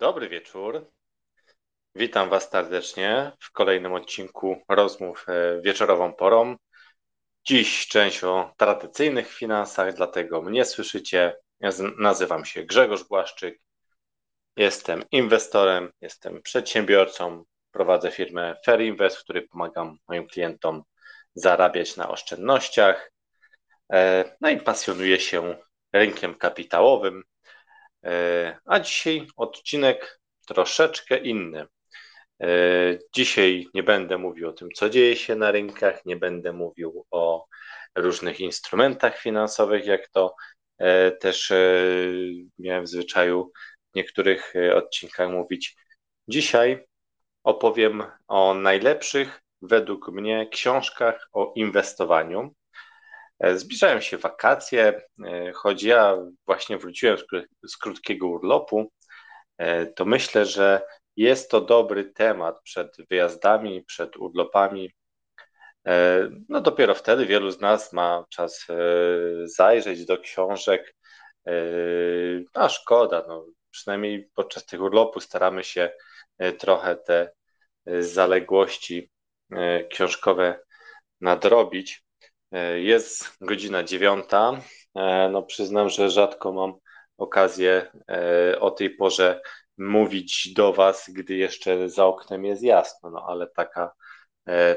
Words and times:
Dobry 0.00 0.28
wieczór. 0.28 0.90
Witam 1.94 2.28
Was 2.28 2.50
serdecznie 2.50 3.32
w 3.40 3.52
kolejnym 3.52 3.92
odcinku 3.92 4.62
rozmów 4.68 5.26
e, 5.28 5.60
wieczorową 5.60 6.12
porą. 6.12 6.56
Dziś 7.44 7.88
część 7.88 8.24
o 8.24 8.54
tradycyjnych 8.56 9.32
finansach, 9.32 9.94
dlatego 9.94 10.42
mnie 10.42 10.64
słyszycie. 10.64 11.36
Ja 11.60 11.70
nazywam 11.98 12.44
się 12.44 12.64
Grzegorz 12.64 13.04
Błaszczyk. 13.04 13.60
Jestem 14.56 15.04
inwestorem, 15.10 15.92
jestem 16.00 16.42
przedsiębiorcą. 16.42 17.44
Prowadzę 17.70 18.10
firmę 18.10 18.56
Fairinvest, 18.66 19.16
w 19.16 19.24
której 19.24 19.48
pomagam 19.48 19.96
moim 20.08 20.26
klientom 20.26 20.82
zarabiać 21.34 21.96
na 21.96 22.08
oszczędnościach. 22.08 23.12
E, 23.92 24.24
no 24.40 24.50
i 24.50 24.60
pasjonuję 24.60 25.20
się 25.20 25.56
rynkiem 25.92 26.34
kapitałowym. 26.34 27.22
E, 28.04 28.56
a 28.64 28.80
dzisiaj 28.80 29.26
odcinek 29.36 30.20
troszeczkę 30.46 31.18
inny. 31.18 31.66
E, 32.42 32.48
dzisiaj 33.14 33.66
nie 33.74 33.82
będę 33.82 34.18
mówił 34.18 34.48
o 34.48 34.52
tym, 34.52 34.68
co 34.74 34.90
dzieje 34.90 35.16
się 35.16 35.36
na 35.36 35.50
rynkach, 35.50 36.04
nie 36.06 36.16
będę 36.16 36.52
mówił 36.52 37.06
o 37.10 37.46
różnych 37.96 38.40
instrumentach 38.40 39.18
finansowych, 39.18 39.86
jak 39.86 40.08
to 40.08 40.34
e, 40.78 41.10
też 41.10 41.52
miałem 42.58 42.84
w 42.84 42.88
zwyczaju 42.88 43.52
w 43.92 43.96
niektórych 43.96 44.54
odcinkach 44.74 45.30
mówić. 45.30 45.76
Dzisiaj 46.28 46.86
opowiem 47.44 48.02
o 48.28 48.54
najlepszych 48.54 49.40
według 49.62 50.08
mnie 50.08 50.48
książkach 50.52 51.28
o 51.32 51.52
inwestowaniu. 51.56 52.54
E, 53.40 53.58
zbliżają 53.58 54.00
się 54.00 54.18
wakacje, 54.18 55.02
e, 55.24 55.52
choć 55.52 55.82
ja 55.82 56.16
właśnie 56.46 56.78
wróciłem 56.78 57.16
z 57.66 57.76
krótkiego 57.76 58.26
urlopu, 58.28 58.92
e, 59.58 59.86
to 59.86 60.04
myślę, 60.04 60.46
że 60.46 60.82
jest 61.16 61.50
to 61.50 61.60
dobry 61.60 62.04
temat 62.04 62.60
przed 62.62 62.96
wyjazdami, 63.10 63.84
przed 63.84 64.16
urlopami. 64.16 64.92
No 66.48 66.60
dopiero 66.60 66.94
wtedy 66.94 67.26
wielu 67.26 67.50
z 67.50 67.60
nas 67.60 67.92
ma 67.92 68.24
czas 68.30 68.66
zajrzeć 69.44 70.04
do 70.04 70.18
książek. 70.18 70.94
A 72.54 72.68
szkoda, 72.68 73.24
no, 73.28 73.46
przynajmniej 73.70 74.30
podczas 74.34 74.66
tych 74.66 74.80
urlopów 74.80 75.24
staramy 75.24 75.64
się 75.64 75.90
trochę 76.58 76.96
te 76.96 77.30
zaległości 78.00 79.10
książkowe 79.90 80.58
nadrobić. 81.20 82.04
E, 82.52 82.80
jest 82.80 83.36
godzina 83.40 83.82
dziewiąta. 83.84 84.60
E, 84.94 85.28
no 85.32 85.42
przyznam, 85.42 85.88
że 85.88 86.10
rzadko 86.10 86.52
mam 86.52 86.74
okazję 87.18 87.90
e, 88.08 88.60
o 88.60 88.70
tej 88.70 88.90
porze 88.90 89.40
mówić 89.78 90.52
do 90.54 90.72
Was, 90.72 91.10
gdy 91.12 91.34
jeszcze 91.34 91.88
za 91.88 92.06
oknem 92.06 92.44
jest 92.44 92.62
jasno, 92.62 93.10
no 93.10 93.26
ale 93.28 93.46
taka, 93.56 93.92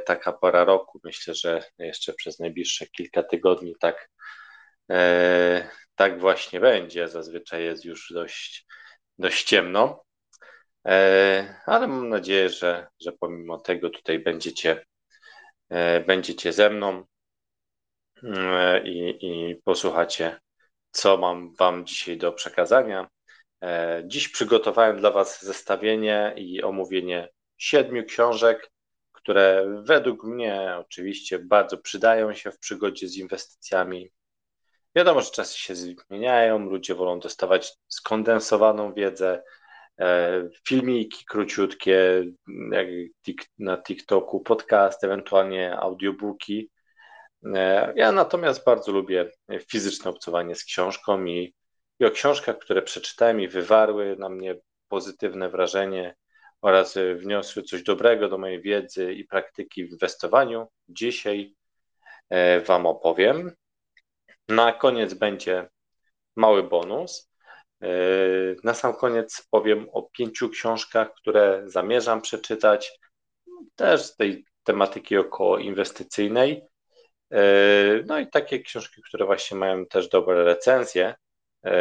taka 0.06 0.34
pora 0.34 0.64
roku. 0.64 1.00
Myślę, 1.04 1.34
że 1.34 1.64
jeszcze 1.80 2.14
przez 2.14 2.40
najbliższe 2.40 2.88
kilka 2.88 3.24
tygodni 3.24 3.76
tak, 3.80 4.10
tak 5.96 6.20
właśnie 6.20 6.60
będzie. 6.60 7.08
Zazwyczaj 7.08 7.64
jest 7.64 7.86
już 7.86 8.14
dość, 8.14 8.66
dość 9.18 9.44
ciemno, 9.44 10.04
ale 11.66 11.88
mam 11.88 12.10
nadzieję, 12.10 12.50
że, 12.50 12.88
że 13.02 13.12
pomimo 13.20 13.58
tego 13.58 13.90
tutaj 13.90 14.20
będziecie, 14.20 14.86
będziecie 16.08 16.54
ze 16.54 16.70
mną. 16.70 17.06
E, 18.24 18.84
i, 18.84 19.18
i 19.22 19.56
posłuchacie, 19.56 20.40
co 20.92 21.18
mam 21.18 21.56
Wam 21.56 21.86
dzisiaj 21.86 22.18
do 22.18 22.32
przekazania. 22.32 23.08
E, 23.64 24.04
dziś 24.06 24.30
przygotowałem 24.30 24.98
dla 24.98 25.12
Was 25.12 25.46
zestawienie 25.46 26.34
i 26.38 26.64
omówienie 26.64 27.30
siedmiu 27.58 28.06
książek, 28.06 28.72
które 29.12 29.66
według 29.84 30.24
mnie 30.24 30.76
oczywiście 30.80 31.40
bardzo 31.40 31.78
przydają 31.78 32.34
się 32.34 32.52
w 32.52 32.60
przygodzie 32.60 33.08
z 33.08 33.18
inwestycjami. 33.18 34.10
Wiadomo, 34.96 35.22
że 35.22 35.32
czasy 35.32 35.60
się 35.60 35.76
zmieniają, 35.76 36.60
ludzie 36.60 36.96
wolą 36.96 37.20
dostawać 37.20 37.74
skondensowaną 37.88 38.94
wiedzę, 38.94 39.44
e, 40.00 40.50
filmiki 40.68 41.26
króciutkie, 41.26 42.24
na 43.60 43.78
TikToku, 43.78 44.40
podcast, 44.40 45.04
ewentualnie 45.04 45.78
audiobooki. 45.78 46.70
E, 47.46 47.94
ja 47.96 48.12
natomiast 48.12 48.66
bardzo 48.66 48.92
lubię 48.92 49.32
fizyczne 49.68 50.12
obcowanie 50.12 50.56
z 50.56 50.64
książką 50.64 51.26
i, 51.26 51.56
i 52.00 52.06
o 52.06 52.12
książkach, 52.12 52.58
które 52.58 52.82
przeczytałem 52.82 53.42
i 53.42 53.48
wywarły 53.48 54.16
na 54.20 54.30
mnie 54.30 54.56
pozytywne 54.88 55.50
wrażenie 55.50 56.16
oraz 56.62 56.98
wniosły 57.16 57.64
coś 57.64 57.84
dobrego 57.84 58.30
do 58.30 58.38
mojej 58.38 58.62
wiedzy 58.62 59.14
i 59.14 59.26
praktyki 59.26 59.86
w 59.86 59.92
inwestowaniu. 59.92 60.68
Dzisiaj 60.90 61.56
e, 62.30 62.62
Wam 62.62 62.86
opowiem. 62.86 63.52
Na 64.50 64.74
koniec 64.74 65.14
będzie 65.14 65.70
mały 66.36 66.64
bonus. 66.64 67.32
E, 67.82 67.88
na 68.64 68.74
sam 68.74 68.94
koniec 68.94 69.48
powiem 69.52 69.90
o 69.92 70.04
pięciu 70.04 70.50
książkach, 70.50 71.14
które 71.14 71.64
zamierzam 71.66 72.22
przeczytać, 72.22 73.00
też 73.76 74.02
z 74.02 74.16
tej 74.16 74.46
tematyki 74.64 75.18
około 75.18 75.58
inwestycyjnej 75.58 76.62
no 78.06 78.20
i 78.20 78.28
takie 78.28 78.60
książki, 78.60 79.02
które 79.02 79.26
właśnie 79.26 79.58
mają 79.58 79.86
też 79.86 80.10
dobre 80.10 80.44
recenzje. 80.44 81.16
E, 81.66 81.74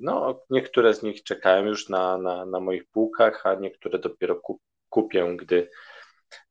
no, 0.00 0.44
niektóre 0.50 0.94
z 0.94 1.02
nich 1.02 1.22
czekają 1.22 1.64
już 1.64 1.88
na, 1.88 2.18
na, 2.18 2.46
na 2.46 2.60
moich 2.60 2.88
półkach, 2.90 3.46
a 3.46 3.54
niektóre 3.54 3.98
dopiero 3.98 4.36
kup, 4.36 4.62
kupię, 4.88 5.36
gdy, 5.36 5.70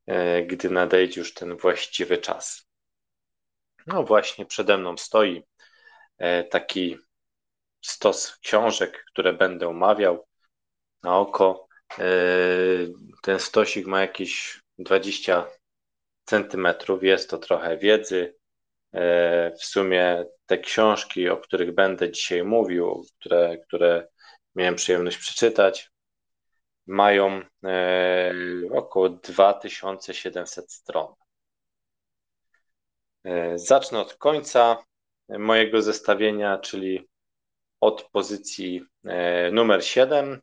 e, 0.08 0.44
gdy 0.44 0.70
nadejdzie 0.70 1.22
już 1.22 1.34
ten 1.34 1.58
właściwy 1.58 2.18
czas. 2.18 2.68
No 3.88 4.04
właśnie 4.04 4.46
przede 4.46 4.78
mną 4.78 4.98
stoi 4.98 5.44
taki 6.50 6.98
stos 7.82 8.38
książek, 8.38 9.04
które 9.08 9.34
będę 9.34 9.68
omawiał 9.68 10.28
na 11.04 11.18
oko. 11.18 11.68
Ten 13.22 13.40
stosik 13.40 13.88
ma 13.88 14.02
jakieś 14.02 14.62
20 14.80 15.46
centymetrów. 16.32 17.04
Jest 17.04 17.30
to 17.30 17.38
trochę 17.38 17.78
wiedzy. 17.78 18.36
E, 18.94 19.52
w 19.52 19.66
sumie 19.66 20.26
te 20.46 20.58
książki, 20.58 21.30
o 21.30 21.38
których 21.38 21.72
będę 21.74 22.12
dzisiaj 22.12 22.44
mówił, 22.44 23.06
które, 23.20 23.58
które 23.58 24.08
miałem 24.56 24.76
przyjemność 24.76 25.18
przeczytać, 25.18 25.92
mają 26.88 27.42
e, 27.64 28.34
około 28.72 29.10
2700 29.10 30.72
stron. 30.72 31.14
E, 33.24 33.58
zacznę 33.58 34.00
od 34.00 34.14
końca 34.14 34.84
mojego 35.30 35.82
zestawienia, 35.82 36.58
czyli 36.58 37.08
od 37.82 38.10
pozycji 38.12 38.86
numer 39.52 39.86
7. 39.86 40.42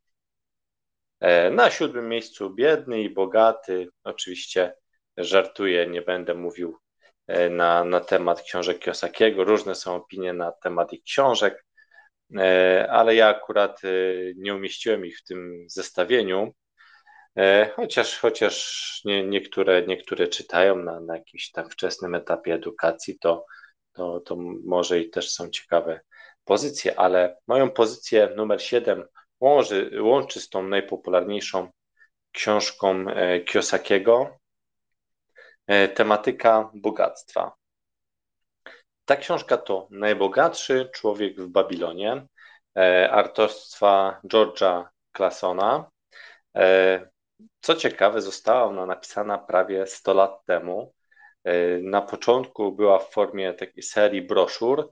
Na 1.51 1.71
siódmym 1.71 2.09
miejscu 2.09 2.51
biedny 2.51 3.01
i 3.01 3.11
bogaty, 3.11 3.89
oczywiście 4.05 4.75
żartuję, 5.19 5.87
nie 5.87 6.03
będę 6.03 6.35
mówił 6.35 6.79
e, 7.27 7.51
na, 7.51 7.85
na 7.85 8.01
temat 8.01 8.43
książek 8.43 8.79
Kiosakiego. 8.79 9.45
Różne 9.45 9.75
są 9.75 9.95
opinie 9.95 10.33
na 10.33 10.53
temat 10.53 10.93
ich 10.93 11.03
książek, 11.03 11.65
e, 12.37 12.89
ale 12.91 13.15
ja 13.15 13.29
akurat 13.29 13.85
e, 13.85 13.89
nie 14.37 14.55
umieściłem 14.55 15.07
ich 15.07 15.19
w 15.19 15.25
tym 15.25 15.65
zestawieniu. 15.69 16.55
Chociaż, 17.77 18.19
chociaż 18.19 19.01
nie, 19.05 19.25
niektóre, 19.25 19.83
niektóre 19.87 20.29
czytają 20.29 20.77
na, 20.77 21.01
na 21.01 21.17
jakimś 21.17 21.51
tam 21.51 21.71
wczesnym 21.71 22.15
etapie 22.15 22.55
edukacji, 22.55 23.19
to, 23.19 23.45
to, 23.93 24.21
to 24.21 24.37
może 24.65 25.01
i 25.01 25.11
też 25.11 25.31
są 25.31 25.51
ciekawe 25.51 26.01
pozycje, 26.45 26.99
ale 27.01 27.37
moją 27.47 27.71
pozycję 27.71 28.29
numer 28.37 28.63
7 28.63 29.05
łączy, 29.41 29.91
łączy 30.01 30.41
z 30.41 30.49
tą 30.49 30.63
najpopularniejszą 30.63 31.71
książką 32.33 33.05
Kiosakiego, 33.47 34.39
tematyka 35.95 36.71
bogactwa. 36.75 37.57
Ta 39.05 39.17
książka 39.17 39.57
to 39.57 39.89
Najbogatszy 39.91 40.91
człowiek 40.95 41.41
w 41.41 41.49
Babilonie 41.49 42.27
e, 42.77 43.11
autorstwa 43.13 44.21
George'a 44.25 44.85
Classona. 45.17 45.91
E, 46.57 47.09
co 47.61 47.75
ciekawe, 47.75 48.21
została 48.23 48.65
ona 48.65 48.87
napisana 48.87 49.39
prawie 49.39 49.87
100 49.87 50.15
lat 50.15 50.45
temu. 50.47 50.95
Na 51.83 52.03
początku 52.03 52.73
była 52.73 52.99
w 52.99 53.11
formie 53.11 53.55
takiej 53.55 53.83
serii 53.83 54.23
broszur, 54.23 54.91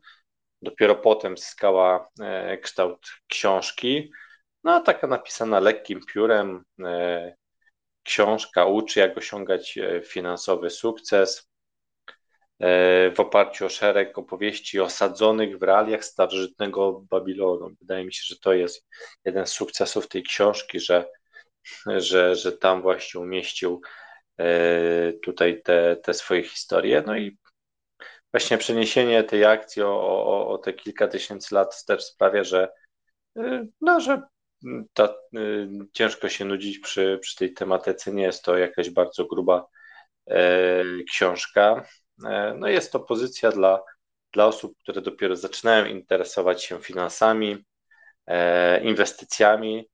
dopiero 0.63 0.95
potem 0.95 1.39
zyskała 1.39 2.09
kształt 2.63 3.07
książki. 3.27 4.13
No, 4.65 4.81
taka 4.81 5.07
napisana 5.07 5.61
lekkim 5.61 6.01
piórem, 6.13 6.65
książka 8.07 8.65
uczy, 8.65 9.01
jak 9.01 9.19
osiągać 9.19 9.79
e, 9.79 10.03
finansowy 10.03 10.71
sukces. 10.71 11.49
w 13.15 13.21
oparciu 13.21 13.67
o 13.67 13.69
szereg 13.69 14.19
opowieści 14.19 14.81
osadzonych 14.81 15.59
w 15.59 15.63
realiach 15.63 16.05
starożytnego 16.05 17.05
Babilonu. 17.11 17.71
Wydaje 17.81 18.05
mi 18.05 18.13
się, 18.13 18.23
że 18.27 18.37
to 18.41 18.53
jest 18.53 18.87
jeden 19.25 19.47
z 19.47 19.53
sukcesów 19.53 20.09
tej 20.09 20.23
książki, 20.23 20.81
że, 20.81 21.05
że, 21.87 22.35
że 22.35 22.53
tam 22.53 22.83
właśnie 22.83 23.21
umieścił 23.21 23.81
tutaj 25.23 25.63
te, 25.63 25.97
te 25.97 26.15
swoje 26.15 26.43
historie. 26.43 27.03
No 27.07 27.17
i 27.17 27.39
właśnie 28.33 28.59
przeniesienie 28.59 29.25
tej 29.25 29.45
akcji 29.45 29.83
o, 29.83 30.01
o, 30.01 30.49
o 30.49 30.59
te 30.59 30.73
kilka 30.73 31.09
tysięcy 31.09 31.55
lat 31.55 31.85
też 31.85 32.05
sprawia, 32.05 32.45
że, 32.45 32.69
no, 33.81 34.01
że 34.01 34.23
ta, 34.93 35.15
y, 35.37 35.69
ciężko 35.93 36.29
się 36.29 36.45
nudzić 36.45 36.79
przy, 36.79 37.19
przy 37.23 37.37
tej 37.37 37.55
tematyce. 37.55 38.13
Nie 38.13 38.23
jest 38.23 38.45
to 38.45 38.59
jakaś 38.59 38.91
bardzo 38.91 39.25
gruba 39.25 39.67
e, 40.31 40.85
książka. 41.11 41.87
E, 42.25 42.55
no 42.59 42.69
jest 42.69 42.93
to 42.93 43.01
pozycja 43.01 43.51
dla, 43.51 43.83
dla 44.33 44.47
osób, 44.47 44.79
które 44.79 45.03
dopiero 45.03 45.37
zaczynają 45.37 45.87
interesować 45.87 46.65
się 46.65 46.81
finansami, 46.81 47.65
e, 48.27 48.85
inwestycjami. 48.85 49.89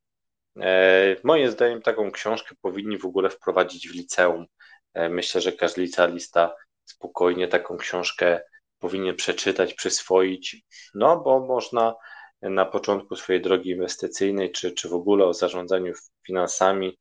Moim 1.24 1.50
zdaniem 1.50 1.82
taką 1.82 2.10
książkę 2.10 2.54
powinni 2.60 2.98
w 2.98 3.06
ogóle 3.06 3.30
wprowadzić 3.30 3.88
w 3.88 3.94
liceum. 3.94 4.46
Myślę, 4.94 5.40
że 5.40 5.52
każdy 5.52 5.80
licealista 5.80 6.54
spokojnie 6.84 7.48
taką 7.48 7.76
książkę 7.76 8.40
powinien 8.78 9.16
przeczytać, 9.16 9.74
przyswoić, 9.74 10.56
no 10.94 11.20
bo 11.20 11.46
można 11.46 11.94
na 12.42 12.64
początku 12.64 13.16
swojej 13.16 13.42
drogi 13.42 13.70
inwestycyjnej, 13.70 14.52
czy, 14.52 14.72
czy 14.72 14.88
w 14.88 14.94
ogóle 14.94 15.24
o 15.24 15.34
zarządzaniu 15.34 15.92
finansami, 16.26 16.98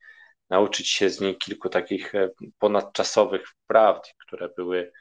nauczyć 0.52 0.90
się 0.90 1.10
z 1.10 1.22
niej 1.22 1.38
kilku 1.38 1.70
takich 1.70 2.16
e, 2.16 2.30
ponadczasowych 2.60 3.44
prawd, 3.68 4.14
które 4.28 4.50
były 4.58 4.92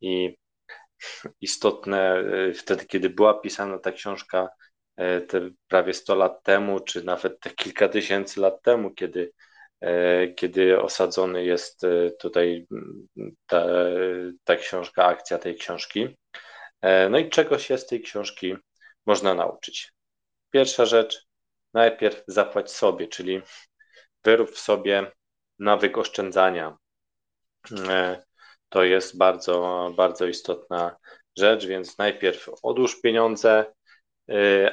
i 0.00 0.36
istotne 1.40 2.16
e, 2.16 2.52
wtedy, 2.52 2.86
kiedy 2.86 3.10
była 3.10 3.40
pisana 3.40 3.78
ta 3.78 3.92
książka, 3.92 4.48
e, 4.96 5.20
te 5.20 5.50
prawie 5.68 5.94
100 5.94 6.14
lat 6.14 6.42
temu, 6.42 6.80
czy 6.80 7.04
nawet 7.04 7.40
te 7.40 7.50
kilka 7.50 7.88
tysięcy 7.88 8.40
lat 8.40 8.62
temu, 8.62 8.90
kiedy 8.90 9.32
kiedy 10.36 10.80
osadzony 10.80 11.44
jest 11.44 11.82
tutaj 12.20 12.66
ta, 13.46 13.66
ta 14.44 14.56
książka, 14.56 15.04
akcja 15.06 15.38
tej 15.38 15.56
książki. 15.56 16.16
No 17.10 17.18
i 17.18 17.28
czego 17.28 17.58
się 17.58 17.78
z 17.78 17.86
tej 17.86 18.02
książki 18.02 18.56
można 19.06 19.34
nauczyć? 19.34 19.92
Pierwsza 20.50 20.86
rzecz, 20.86 21.26
najpierw 21.74 22.22
zapłać 22.26 22.72
sobie, 22.72 23.08
czyli 23.08 23.42
wyrób 24.24 24.50
w 24.50 24.58
sobie 24.58 25.12
nawyk 25.58 25.98
oszczędzania. 25.98 26.76
To 28.68 28.84
jest 28.84 29.18
bardzo, 29.18 29.90
bardzo 29.96 30.26
istotna 30.26 30.96
rzecz, 31.36 31.66
więc 31.66 31.98
najpierw 31.98 32.50
odłóż 32.62 33.00
pieniądze, 33.00 33.64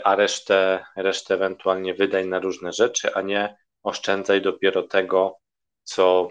a 0.03 0.15
resztę, 0.15 0.85
resztę 0.95 1.33
ewentualnie 1.33 1.93
wydaj 1.93 2.27
na 2.27 2.39
różne 2.39 2.73
rzeczy, 2.73 3.13
a 3.13 3.21
nie 3.21 3.55
oszczędzaj 3.83 4.41
dopiero 4.41 4.83
tego, 4.83 5.37
co, 5.83 6.29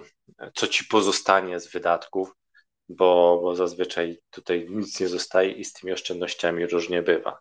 co 0.55 0.67
ci 0.67 0.85
pozostanie 0.85 1.61
z 1.61 1.73
wydatków, 1.73 2.33
bo, 2.89 3.41
bo 3.43 3.55
zazwyczaj 3.55 4.19
tutaj 4.31 4.67
nic 4.71 5.01
nie 5.01 5.09
zostaje 5.09 5.53
i 5.53 5.65
z 5.65 5.73
tymi 5.73 5.93
oszczędnościami 5.93 6.67
różnie 6.67 7.03
bywa. 7.03 7.39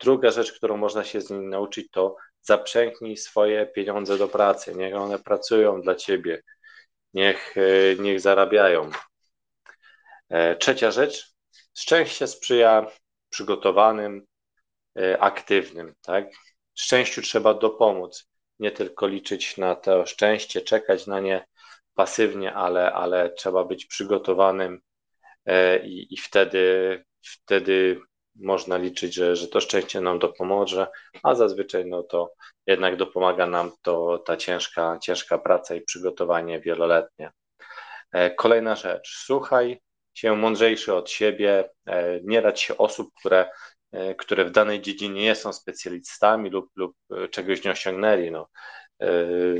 Druga 0.00 0.30
rzecz, 0.30 0.52
którą 0.52 0.76
można 0.76 1.04
się 1.04 1.20
z 1.20 1.30
nimi 1.30 1.46
nauczyć, 1.46 1.90
to 1.90 2.16
zaprzęgnij 2.42 3.16
swoje 3.16 3.66
pieniądze 3.66 4.18
do 4.18 4.28
pracy. 4.28 4.74
Niech 4.74 4.94
one 4.94 5.18
pracują 5.18 5.80
dla 5.80 5.94
ciebie, 5.94 6.42
niech, 7.14 7.54
niech 7.98 8.20
zarabiają. 8.20 8.90
E, 10.28 10.56
trzecia 10.56 10.90
rzecz, 10.90 11.32
szczęście 11.78 12.26
sprzyja 12.26 12.86
przygotowanym, 13.30 14.26
e, 14.98 15.18
aktywnym. 15.18 15.94
Tak? 16.02 16.24
Szczęściu 16.74 17.22
trzeba 17.22 17.54
dopomóc 17.54 18.28
nie 18.58 18.70
tylko 18.70 19.06
liczyć 19.06 19.56
na 19.56 19.74
to 19.74 20.06
szczęście, 20.06 20.60
czekać 20.60 21.06
na 21.06 21.20
nie 21.20 21.44
pasywnie, 21.94 22.54
ale, 22.54 22.92
ale 22.92 23.30
trzeba 23.30 23.64
być 23.64 23.86
przygotowanym 23.86 24.80
e, 25.46 25.86
i, 25.86 26.14
i 26.14 26.16
wtedy, 26.16 27.04
wtedy 27.22 28.00
można 28.38 28.76
liczyć, 28.76 29.14
że, 29.14 29.36
że 29.36 29.48
to 29.48 29.60
szczęście 29.60 30.00
nam 30.00 30.18
dopomoże, 30.18 30.86
a 31.22 31.34
zazwyczaj 31.34 31.86
no 31.86 32.02
to 32.02 32.32
jednak 32.66 32.96
dopomaga 32.96 33.46
nam 33.46 33.72
to 33.82 34.18
ta 34.18 34.36
ciężka, 34.36 34.98
ciężka 35.02 35.38
praca 35.38 35.74
i 35.74 35.80
przygotowanie 35.80 36.60
wieloletnie. 36.60 37.30
E, 38.12 38.30
kolejna 38.30 38.76
rzecz, 38.76 39.22
słuchaj 39.24 39.80
się 40.14 40.36
mądrzejszy 40.36 40.94
od 40.94 41.10
siebie, 41.10 41.70
e, 41.86 42.20
nie 42.24 42.40
rać 42.40 42.60
się 42.60 42.76
osób, 42.76 43.10
które 43.20 43.50
E, 43.92 44.14
które 44.14 44.44
w 44.44 44.50
danej 44.50 44.80
dziedzinie 44.80 45.22
nie 45.22 45.34
są 45.34 45.52
specjalistami 45.52 46.50
lub, 46.50 46.70
lub 46.76 46.96
czegoś 47.30 47.64
nie 47.64 47.70
osiągnęli. 47.70 48.30
No, 48.30 48.48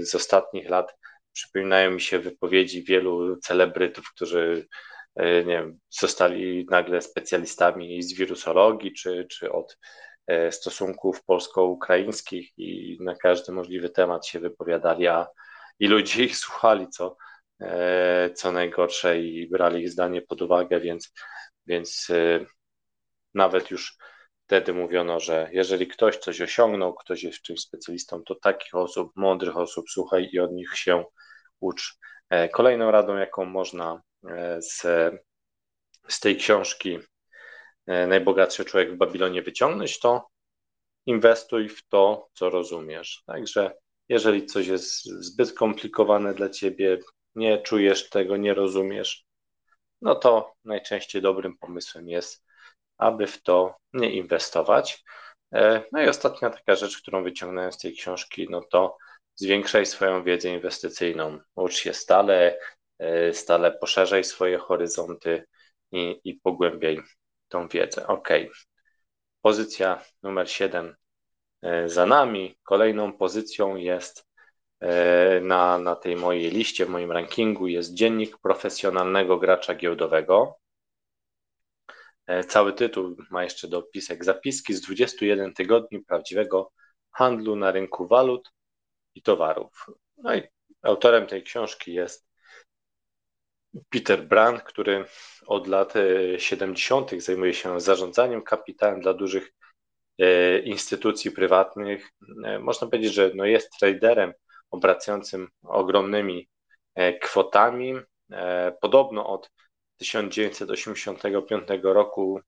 z 0.01 0.15
ostatnich 0.15 0.71
lat 0.71 0.95
przypominają 1.33 1.91
mi 1.91 2.01
się 2.01 2.19
wypowiedzi 2.19 2.85
wielu 2.85 3.37
celebrytów, 3.37 4.11
którzy 4.15 4.69
nie 5.19 5.45
wiem, 5.45 5.79
zostali 5.91 6.67
nagle 6.71 7.03
specjalistami 7.03 8.03
z 8.03 8.13
wirusologii 8.13 8.93
czy, 8.93 9.27
czy 9.31 9.53
od 9.53 9.79
stosunków 10.51 11.25
polsko-ukraińskich 11.25 12.53
i 12.59 12.99
na 13.01 13.15
każdy 13.15 13.53
możliwy 13.53 13.91
temat 13.91 14.27
się 14.27 14.41
wypowiadali, 14.41 15.07
a 15.07 15.27
i 15.79 15.87
ludzie 15.89 16.25
ich 16.25 16.37
słuchali, 16.37 16.89
co, 16.89 17.17
co 18.35 18.53
najgorsze 18.53 19.21
i 19.21 19.49
brali 19.51 19.83
ich 19.83 19.91
zdanie 19.91 20.23
pod 20.23 20.43
uwagę, 20.43 20.81
więc, 20.81 21.13
więc 21.67 22.09
nawet 23.35 23.71
już 23.71 23.99
Wtedy 24.49 24.75
mówiono, 24.75 25.21
że 25.21 25.49
jeżeli 25.53 25.87
ktoś 25.87 26.17
coś 26.17 26.41
osiągnął, 26.41 26.95
ktoś 26.95 27.23
jest 27.23 27.43
czymś 27.43 27.61
specjalistą, 27.61 28.23
to 28.23 28.35
takich 28.35 28.75
osób, 28.75 29.13
mądrych 29.17 29.57
osób, 29.57 29.91
słuchaj 29.91 30.29
i 30.33 30.41
od 30.41 30.53
nich 30.53 30.71
się 30.75 31.05
ucz. 31.61 31.99
E, 32.31 32.49
kolejną 32.49 32.91
radą, 32.91 33.17
jaką 33.17 33.45
można 33.45 33.93
e, 33.93 34.01
z, 34.59 34.83
z 36.09 36.21
tej 36.21 36.37
książki 36.37 36.99
e, 37.87 38.07
Najbogatszy 38.07 38.65
człowiek 38.65 38.95
w 38.95 38.97
Babilonie 38.97 39.43
wyciągnąć, 39.43 39.99
to 39.99 40.29
inwestuj 41.07 41.69
w 41.69 41.89
to, 41.89 42.29
co 42.35 42.51
rozumiesz. 42.51 43.23
Także 43.27 43.77
jeżeli 44.09 44.47
coś 44.47 44.67
jest 44.67 45.05
zbyt 45.05 45.53
komplikowane 45.53 46.35
dla 46.35 46.49
ciebie, 46.49 46.99
nie 47.35 47.63
czujesz 47.63 48.11
tego, 48.11 48.37
nie 48.37 48.55
rozumiesz, 48.55 49.25
no 50.03 50.15
to 50.15 50.55
najczęściej 50.65 51.23
dobrym 51.23 51.59
pomysłem 51.59 52.09
jest 52.09 52.49
aby 52.99 53.27
w 53.27 53.43
to 53.43 53.77
nie 53.93 54.11
inwestować. 54.11 55.05
E, 55.55 55.83
no 55.93 56.03
i 56.03 56.09
ostatnia 56.09 56.51
taka 56.51 56.77
rzecz, 56.77 57.03
którą 57.03 57.23
wyciągnąłem 57.23 57.73
z 57.73 57.79
tej 57.79 57.93
książki, 57.93 58.47
no 58.51 58.61
to 58.61 58.97
zwiększaj 59.35 59.87
swoją 59.87 60.25
wiedzę 60.25 60.49
inwestycyjną. 60.49 61.39
Ucz 61.55 61.75
się 61.75 61.95
stale, 61.95 62.59
stale 63.33 63.73
poszerzaj 63.73 64.25
swoje 64.25 64.59
horyzonty 64.59 65.45
i, 65.93 66.21
i 66.25 66.35
pogłębiaj 66.35 67.01
tą 67.49 67.69
wiedzę. 67.69 68.07
Ok. 68.07 68.29
Pozycja 69.43 70.05
numer 70.23 70.51
7 70.51 70.97
e, 71.63 71.89
za 71.89 72.07
nami. 72.07 72.59
Kolejną 72.63 73.13
pozycją 73.13 73.77
jest 73.77 74.29
na, 75.43 75.79
na 75.79 75.97
tej 75.97 76.17
mojej 76.17 76.51
liście, 76.51 76.87
w 76.87 76.89
moim 76.89 77.13
rankingu 77.13 77.67
jest 77.67 77.95
dziennik 77.95 78.39
profesjonalnego 78.39 79.39
gracza 79.39 79.75
giełdowego. 79.75 80.59
Cały 82.49 82.73
tytuł 82.73 83.17
ma 83.31 83.45
jeszcze 83.45 83.69
dopisek 83.69 84.25
zapiski 84.25 84.75
z 84.75 84.81
21 84.81 85.55
tygodni 85.55 86.01
prawdziwego 86.01 86.73
handlu 87.11 87.57
na 87.57 87.71
rynku 87.71 88.07
walut 88.07 88.53
i 89.15 89.23
towarów. 89.23 89.87
No 90.17 90.35
i 90.35 90.43
autorem 90.83 91.27
tej 91.27 91.43
książki 91.43 91.95
jest 91.95 92.28
Peter 93.91 94.23
Brand, 94.23 94.63
który 94.63 95.05
od 95.47 95.67
lat 95.67 95.95
70. 96.39 97.13
E, 97.13 97.21
zajmuje 97.21 97.55
się 97.55 97.81
zarządzaniem 97.81 98.43
kapitałem 98.43 99.01
dla 99.01 99.15
dużych 99.15 99.53
e, 100.19 100.59
instytucji 100.59 101.31
prywatnych. 101.31 102.11
Można 102.61 102.87
powiedzieć, 102.87 103.15
że 103.15 103.31
no 103.35 103.45
jest 103.45 103.79
traderem 103.79 104.33
obracającym 104.71 105.49
ogromnymi 105.63 106.49
kwotami. 107.21 107.95
Podobno 108.81 109.27
od 109.27 109.51
1985 109.97 111.69
roku 111.83 112.41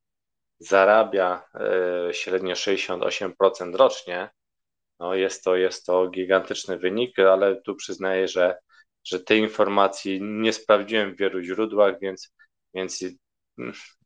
zarabia 0.58 1.42
e, 1.54 2.14
średnio 2.14 2.54
68% 2.54 3.74
rocznie, 3.74 4.30
no 4.98 5.14
jest, 5.14 5.44
to, 5.44 5.56
jest 5.56 5.86
to 5.86 6.08
gigantyczny 6.08 6.78
wynik, 6.78 7.18
ale 7.18 7.62
tu 7.62 7.74
przyznaję, 7.74 8.28
że, 8.28 8.58
że 9.04 9.20
tej 9.20 9.40
informacji 9.40 10.22
nie 10.22 10.52
sprawdziłem 10.52 11.14
w 11.14 11.18
wielu 11.18 11.42
źródłach, 11.42 12.00
więc, 12.00 12.32
więc 12.74 13.04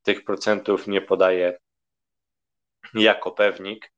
tych 0.03 0.25
procentów 0.25 0.87
nie 0.87 1.01
podaję 1.01 1.59
jako 2.95 3.33
pewnik. 3.33 3.93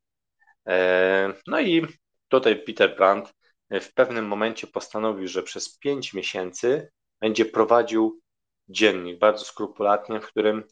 E, 0.69 1.33
no 1.47 1.61
i 1.61 1.87
tutaj 2.29 2.63
Peter 2.65 2.97
Brandt 2.97 3.35
w 3.71 3.95
pewnym 3.95 4.27
momencie 4.27 4.67
postanowił, 4.67 5.29
że 5.29 5.43
przez 5.43 5.79
5 5.79 6.15
miesięcy 6.15 6.91
będzie 7.21 7.45
prowadził 7.45 8.21
dziennik, 8.69 9.19
bardzo 9.19 9.45
skrupulatnie, 9.45 10.21
w 10.21 10.27
którym 10.27 10.65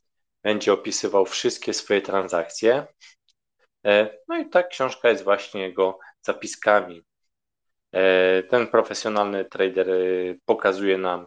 będzie 0.42 0.72
opisywał 0.72 1.26
wszystkie 1.26 1.74
swoje 1.74 2.02
transakcje. 2.02 2.86
No 4.28 4.38
i 4.38 4.50
ta 4.50 4.62
książka 4.62 5.08
jest 5.08 5.24
właśnie 5.24 5.60
jego 5.60 5.98
zapiskami. 6.22 7.02
Ten 8.50 8.66
profesjonalny 8.66 9.44
trader 9.44 9.88
pokazuje 10.44 10.98
nam, 10.98 11.26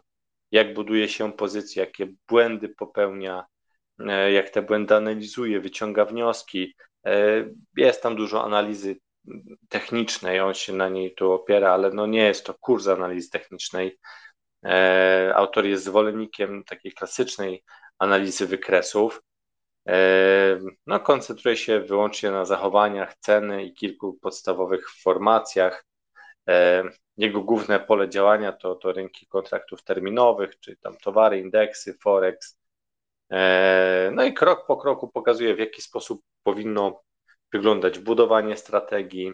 jak 0.51 0.73
buduje 0.73 1.09
się 1.09 1.33
pozycję, 1.33 1.83
jakie 1.83 2.07
błędy 2.27 2.69
popełnia, 2.69 3.45
jak 4.33 4.49
te 4.49 4.61
błędy 4.61 4.95
analizuje, 4.95 5.59
wyciąga 5.59 6.05
wnioski. 6.05 6.75
Jest 7.77 8.03
tam 8.03 8.15
dużo 8.15 8.43
analizy 8.43 8.95
technicznej, 9.69 10.39
on 10.39 10.53
się 10.53 10.73
na 10.73 10.89
niej 10.89 11.15
tu 11.15 11.31
opiera, 11.31 11.73
ale 11.73 11.89
no 11.89 12.05
nie 12.05 12.23
jest 12.23 12.45
to 12.45 12.53
kurs 12.53 12.87
analizy 12.87 13.29
technicznej. 13.29 13.97
E, 14.65 15.31
autor 15.35 15.65
jest 15.65 15.83
zwolennikiem 15.83 16.63
takiej 16.63 16.91
klasycznej 16.91 17.63
analizy 17.99 18.47
wykresów. 18.47 19.21
E, 19.87 20.59
no, 20.87 20.99
koncentruje 20.99 21.57
się 21.57 21.79
wyłącznie 21.79 22.31
na 22.31 22.45
zachowaniach 22.45 23.17
ceny 23.19 23.63
i 23.63 23.73
kilku 23.73 24.13
podstawowych 24.13 24.91
formacjach. 24.91 25.85
E, 26.47 26.83
jego 27.17 27.41
główne 27.41 27.79
pole 27.79 28.09
działania 28.09 28.51
to, 28.51 28.75
to 28.75 28.91
rynki 28.91 29.27
kontraktów 29.27 29.83
terminowych, 29.83 30.59
czyli 30.59 30.77
tam 30.77 30.97
towary, 30.97 31.39
indeksy, 31.39 31.93
forex. 31.93 32.57
No 34.11 34.23
i 34.23 34.33
krok 34.33 34.67
po 34.67 34.77
kroku 34.77 35.07
pokazuje, 35.07 35.55
w 35.55 35.59
jaki 35.59 35.81
sposób 35.81 36.21
powinno 36.43 37.01
wyglądać 37.53 37.99
budowanie 37.99 38.57
strategii, 38.57 39.33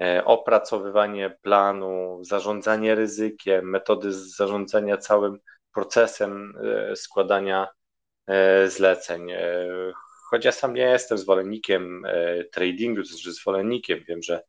e, 0.00 0.24
opracowywanie 0.24 1.36
planu, 1.42 2.18
zarządzanie 2.24 2.94
ryzykiem, 2.94 3.70
metody 3.70 4.12
zarządzania 4.12 4.96
całym 4.96 5.38
procesem 5.74 6.52
e, 6.64 6.96
składania 6.96 7.68
e, 8.26 8.68
zleceń. 8.68 9.32
Choć 10.36 10.44
ja 10.44 10.52
sam 10.52 10.74
nie 10.74 10.82
jestem 10.82 11.18
zwolennikiem 11.18 12.02
tradingu, 12.52 13.02
to 13.02 13.08
znaczy 13.08 13.32
zwolennikiem, 13.32 14.04
wiem, 14.08 14.22
że 14.22 14.42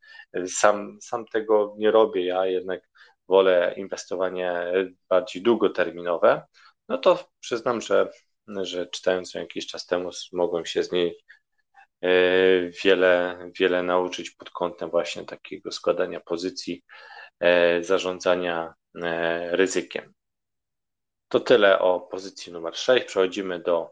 sam, 0.47 0.97
sam 1.01 1.25
tego 1.25 1.75
nie 1.77 1.91
robię, 1.91 2.25
ja 2.25 2.45
jednak 2.45 2.81
wolę 3.27 3.73
inwestowanie 3.77 4.73
bardziej 5.09 5.41
długoterminowe, 5.41 6.41
no 6.89 6.97
to 6.97 7.29
przyznam, 7.39 7.81
że, 7.81 8.09
że 8.47 8.87
czytając 8.87 9.33
ją 9.33 9.41
jakiś 9.41 9.67
czas 9.67 9.85
temu, 9.85 10.09
mogłem 10.33 10.65
się 10.65 10.83
z 10.83 10.91
niej 10.91 11.17
E, 12.01 12.09
wiele, 12.83 13.37
wiele 13.59 13.83
nauczyć 13.83 14.31
pod 14.31 14.49
kątem 14.49 14.89
właśnie 14.89 15.25
takiego 15.25 15.71
składania 15.71 16.19
pozycji, 16.19 16.83
e, 17.39 17.83
zarządzania 17.83 18.73
e, 19.03 19.55
ryzykiem. 19.55 20.13
To 21.27 21.39
tyle 21.39 21.79
o 21.79 21.99
pozycji 21.99 22.53
numer 22.53 22.75
6. 22.75 23.05
Przechodzimy 23.05 23.59
do 23.59 23.91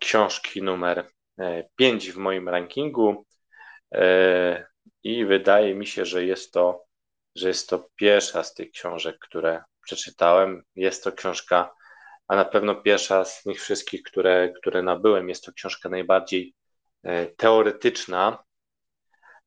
książki 0.00 0.62
numer 0.62 1.08
5 1.76 2.12
w 2.12 2.16
moim 2.16 2.48
rankingu 2.48 3.26
i 5.02 5.24
wydaje 5.24 5.74
mi 5.74 5.86
się, 5.86 6.04
że 6.04 6.24
jest 6.24 6.52
to, 6.52 6.84
że 7.34 7.48
jest 7.48 7.68
to 7.68 7.88
pierwsza 7.96 8.42
z 8.42 8.54
tych 8.54 8.70
książek, 8.70 9.18
które 9.18 9.62
przeczytałem. 9.82 10.62
Jest 10.76 11.04
to 11.04 11.12
książka, 11.12 11.70
a 12.28 12.36
na 12.36 12.44
pewno 12.44 12.74
pierwsza 12.74 13.24
z 13.24 13.46
nich 13.46 13.60
wszystkich, 13.60 14.02
które, 14.02 14.52
które 14.52 14.82
nabyłem. 14.82 15.28
Jest 15.28 15.44
to 15.44 15.52
książka 15.52 15.88
najbardziej 15.88 16.54
E, 17.02 17.26
teoretyczna, 17.26 18.44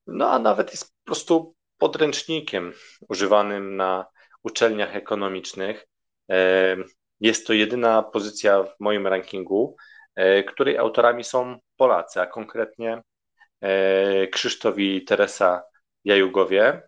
no 0.07 0.31
a 0.31 0.39
nawet 0.39 0.71
jest 0.71 0.85
po 0.85 1.05
prostu 1.05 1.55
podręcznikiem 1.77 2.73
używanym 3.09 3.75
na 3.75 4.05
uczelniach 4.43 4.95
ekonomicznych. 4.95 5.87
E, 7.23 7.27
jest 7.27 7.47
to 7.47 7.53
jedyna 7.53 8.03
pozycja 8.03 8.63
w 8.63 8.79
moim 8.79 9.07
rankingu, 9.07 9.75
e, 10.15 10.43
której 10.43 10.77
autorami 10.77 11.23
są 11.23 11.59
Polacy, 11.77 12.21
a 12.21 12.27
konkretnie 12.27 13.01
Krzysztof 14.31 14.79
i 14.79 15.03
Teresa 15.03 15.63
Jajugowie, 16.03 16.81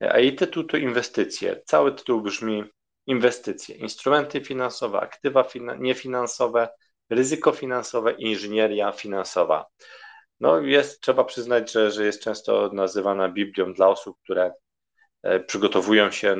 a 0.00 0.18
jej 0.18 0.36
tytuł 0.36 0.64
to 0.64 0.76
Inwestycje. 0.76 1.62
Cały 1.66 1.92
tytuł 1.92 2.20
brzmi 2.20 2.64
Inwestycje, 3.06 3.76
instrumenty 3.76 4.40
finansowe, 4.40 5.00
aktywa 5.00 5.48
niefinansowe, 5.78 6.68
ryzyko 7.10 7.52
finansowe 7.52 8.12
inżynieria 8.12 8.92
finansowa. 8.92 9.66
No 10.40 10.60
jest, 10.60 11.00
trzeba 11.00 11.24
przyznać, 11.24 11.72
że, 11.72 11.90
że 11.90 12.04
jest 12.04 12.22
często 12.22 12.70
nazywana 12.72 13.28
Biblią 13.28 13.72
dla 13.72 13.88
osób, 13.88 14.16
które 14.22 14.42
e, 14.44 14.52
przygotowują 15.46 16.10
się 16.10 16.36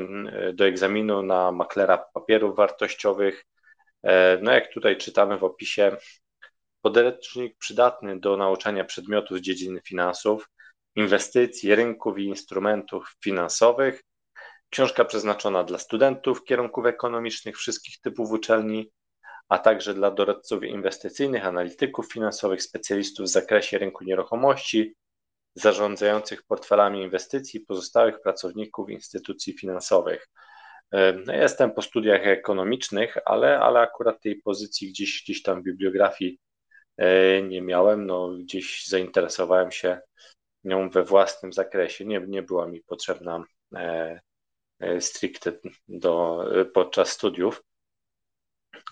do 0.55 0.67
egzaminu 0.67 1.23
na 1.23 1.53
maklera 1.53 1.99
papierów 1.99 2.57
wartościowych. 2.57 3.45
E, 4.03 4.39
no 4.43 4.53
jak 4.53 4.73
tutaj 4.73 4.97
czytamy 4.97 5.39
w 5.39 5.45
opisie, 5.45 5.97
podręcznik 6.83 7.59
przydatny 7.59 8.21
do 8.21 8.37
nauczania 8.37 8.85
przedmiotów 8.85 9.39
z 9.39 9.41
dziedziny 9.41 9.81
finansów, 9.85 10.49
inwestycji, 10.97 11.75
rynków 11.75 12.19
i 12.19 12.25
instrumentów 12.25 13.17
finansowych. 13.25 14.03
Książka 14.71 15.05
przeznaczona 15.05 15.65
dla 15.65 15.79
studentów 15.79 16.45
kierunków 16.45 16.87
ekonomicznych 16.87 17.57
wszystkich 17.57 18.01
typów 18.01 18.31
uczelni, 18.31 18.91
a 19.49 19.59
także 19.59 19.95
dla 19.95 20.11
doradców 20.11 20.65
inwestycyjnych, 20.65 21.47
analityków 21.47 22.13
finansowych, 22.13 22.63
specjalistów 22.63 23.27
w 23.27 23.31
zakresie 23.31 23.79
rynku 23.79 24.05
nieruchomości, 24.05 24.95
zarządzających 25.55 26.43
portfelami 26.43 27.03
inwestycji, 27.03 27.61
pozostałych 27.61 28.21
pracowników 28.21 28.91
instytucji 28.91 29.53
finansowych. 29.53 30.29
No, 31.27 31.33
jestem 31.35 31.71
po 31.71 31.83
studiach 31.83 32.27
ekonomicznych, 32.27 33.19
ale, 33.25 33.61
ale 33.61 33.81
akurat 33.81 34.21
tej 34.23 34.43
pozycji 34.43 34.89
gdzieś, 34.89 35.23
gdzieś 35.23 35.43
tam 35.43 35.61
w 35.61 35.65
bibliografii 35.65 36.39
e, 36.97 37.43
nie 37.43 37.63
miałem. 37.63 38.07
No, 38.07 38.29
gdzieś 38.29 38.87
zainteresowałem 38.87 39.71
się 39.71 40.01
nią 40.65 40.91
we 40.91 41.05
własnym 41.05 41.53
zakresie. 41.53 42.05
Nie, 42.05 42.21
nie 42.29 42.43
była 42.43 42.67
mi 42.69 42.81
potrzebna 42.81 43.45
e, 43.75 44.21
e, 44.81 45.01
stricte 45.01 45.53
do, 45.89 46.45
podczas 46.75 47.09
studiów. 47.09 47.63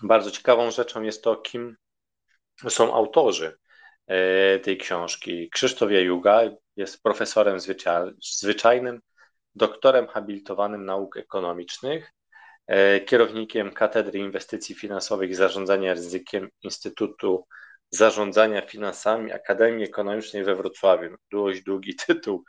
Bardzo 0.03 0.31
ciekawą 0.31 0.71
rzeczą 0.71 1.01
jest 1.01 1.23
to, 1.23 1.35
kim 1.35 1.75
są 2.69 2.93
autorzy 2.93 3.47
e, 3.47 3.60
tej 4.63 4.77
książki. 4.77 5.49
Krzysztof 5.49 5.91
Jajuga 5.91 6.41
jest 6.75 7.03
profesorem 7.03 7.57
zwyczajnym, 8.21 9.01
doktorem 9.55 10.07
habilitowanym 10.07 10.85
nauk 10.85 11.17
ekonomicznych, 11.17 12.11
e, 12.67 12.99
kierownikiem 12.99 13.71
Katedry 13.71 14.19
Inwestycji 14.19 14.75
Finansowych 14.75 15.29
i 15.29 15.35
Zarządzania 15.35 15.93
Ryzykiem 15.93 16.49
Instytutu 16.61 17.45
Zarządzania 17.93 18.61
Finansami 18.61 19.31
Akademii 19.31 19.85
Ekonomicznej 19.85 20.43
we 20.43 20.55
Wrocławiu. 20.55 21.15
Dość 21.31 21.63
długi 21.63 21.95
tytuł. 22.07 22.43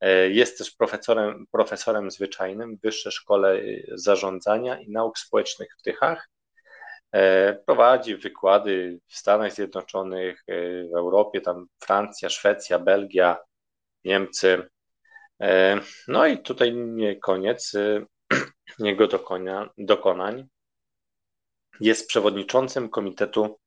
E, 0.00 0.30
jest 0.30 0.58
też 0.58 0.70
profesorem, 0.70 1.46
profesorem 1.52 2.10
zwyczajnym 2.10 2.76
w 2.76 2.80
Wyższej 2.80 3.12
Szkole 3.12 3.60
Zarządzania 3.94 4.80
i 4.80 4.90
Nauk 4.90 5.18
Społecznych 5.18 5.68
w 5.78 5.82
Tychach 5.82 6.28
E, 6.28 6.37
prowadzi 7.66 8.16
wykłady 8.16 9.00
w 9.06 9.16
Stanach 9.16 9.52
Zjednoczonych, 9.52 10.42
e, 10.46 10.54
w 10.88 10.96
Europie, 10.96 11.40
tam 11.40 11.66
Francja, 11.78 12.28
Szwecja, 12.30 12.78
Belgia, 12.78 13.38
Niemcy. 14.04 14.68
E, 15.40 15.80
no 16.08 16.26
i 16.26 16.38
tutaj 16.38 16.74
nie 16.74 17.16
koniec 17.16 17.72
jego 18.78 19.06
dokonia, 19.06 19.70
dokonań. 19.78 20.48
Jest 21.80 22.08
przewodniczącym 22.08 22.90
Komitetu 22.90 23.58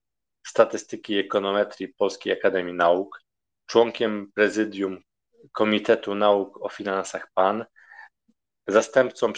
Statystyki 0.47 1.13
i 1.13 1.19
Ekonometrii 1.19 1.87
Polskiej 1.87 2.33
Akademii 2.33 2.73
Nauk, 2.73 3.21
członkiem 3.65 4.31
prezydium 4.35 5.01
Komitetu 5.51 6.15
Nauk 6.15 6.61
o 6.61 6.69
Finansach 6.69 7.31
PAN, 7.33 7.65
zastępcą 8.67 9.33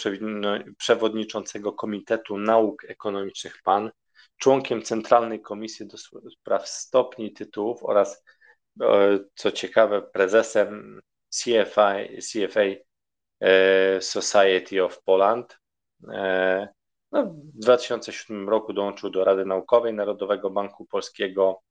przewodniczącego 0.78 1.74
Komitetu 1.74 2.38
Nauk 2.38 2.86
Ekonomicznych 2.90 3.62
PAN, 3.64 3.92
członkiem 4.38 4.82
Centralnej 4.82 5.42
Komisji 5.42 5.88
do 5.88 5.98
Spraw 6.32 6.70
Stopni 6.70 7.26
i 7.26 7.34
Tytułów 7.34 7.84
oraz, 7.84 8.24
e, 8.82 9.20
co 9.36 9.52
ciekawe, 9.52 10.02
prezesem 10.02 11.02
CFA, 11.30 11.96
CFA 12.32 12.62
e, 13.40 14.02
Society 14.02 14.84
of 14.84 15.04
Poland. 15.04 15.60
E, 16.14 16.68
no, 17.12 17.26
w 17.26 17.60
2007 17.60 18.50
roku 18.50 18.74
dołączył 18.74 19.10
do 19.10 19.24
Rady 19.24 19.46
Naukowej 19.46 19.94
Narodowego 19.94 20.50
Banku 20.50 20.86
Polskiego. 20.86 21.62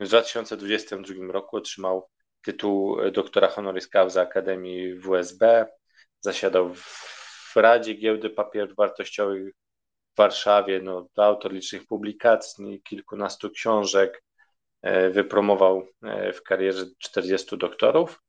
W 0.00 0.06
2022 0.08 1.32
roku 1.32 1.56
otrzymał 1.56 2.08
tytuł 2.44 2.96
doktora 3.10 3.48
honoris 3.48 3.88
causa 3.88 4.22
Akademii 4.22 4.94
WSB. 4.94 5.66
Zasiadał 6.20 6.74
w 6.74 7.56
Radzie 7.56 7.94
Giełdy 7.94 8.30
Papierów 8.30 8.76
Wartościowych 8.76 9.54
w 10.14 10.16
Warszawie. 10.16 10.80
No, 10.82 11.08
autor 11.16 11.52
licznych 11.52 11.86
publikacji, 11.86 12.82
kilkunastu 12.82 13.50
książek. 13.50 14.24
E, 14.84 15.10
wypromował 15.10 15.86
e, 16.02 16.32
w 16.32 16.42
karierze 16.42 16.86
40 16.98 17.58
doktorów. 17.58 18.22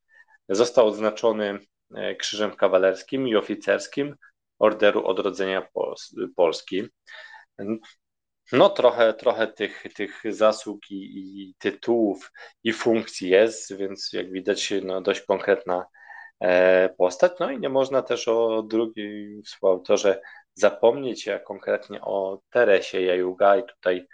Został 0.50 0.88
odznaczony 0.88 1.60
e, 1.96 2.16
Krzyżem 2.16 2.52
Kawalerskim 2.52 3.28
i 3.28 3.36
Oficerskim 3.36 4.16
Orderu 4.60 5.06
Odrodzenia 5.06 5.68
Polski. 6.36 6.84
No 8.52 8.70
trochę, 8.70 9.14
trochę 9.14 9.48
tych, 9.48 9.84
tych 9.96 10.22
zasług 10.30 10.92
i, 10.92 10.96
i 10.96 11.56
tytułów 11.60 12.32
i 12.64 12.74
funkcji 12.74 13.30
jest, 13.30 13.78
więc 13.78 14.10
jak 14.14 14.32
widać 14.32 14.74
no, 14.84 15.02
dość 15.02 15.22
konkretna 15.22 15.86
e, 16.40 16.90
postać. 16.90 17.32
No 17.40 17.52
i 17.52 17.60
nie 17.60 17.70
można 17.70 18.02
też 18.02 18.28
o 18.28 18.64
drugim 18.64 19.42
współautorze 19.44 20.22
zapomnieć, 20.54 21.28
a 21.28 21.40
konkretnie 21.40 22.02
o 22.02 22.42
Teresie 22.50 23.02
Jajuga 23.02 23.58
i 23.58 23.64
tutaj 23.64 24.08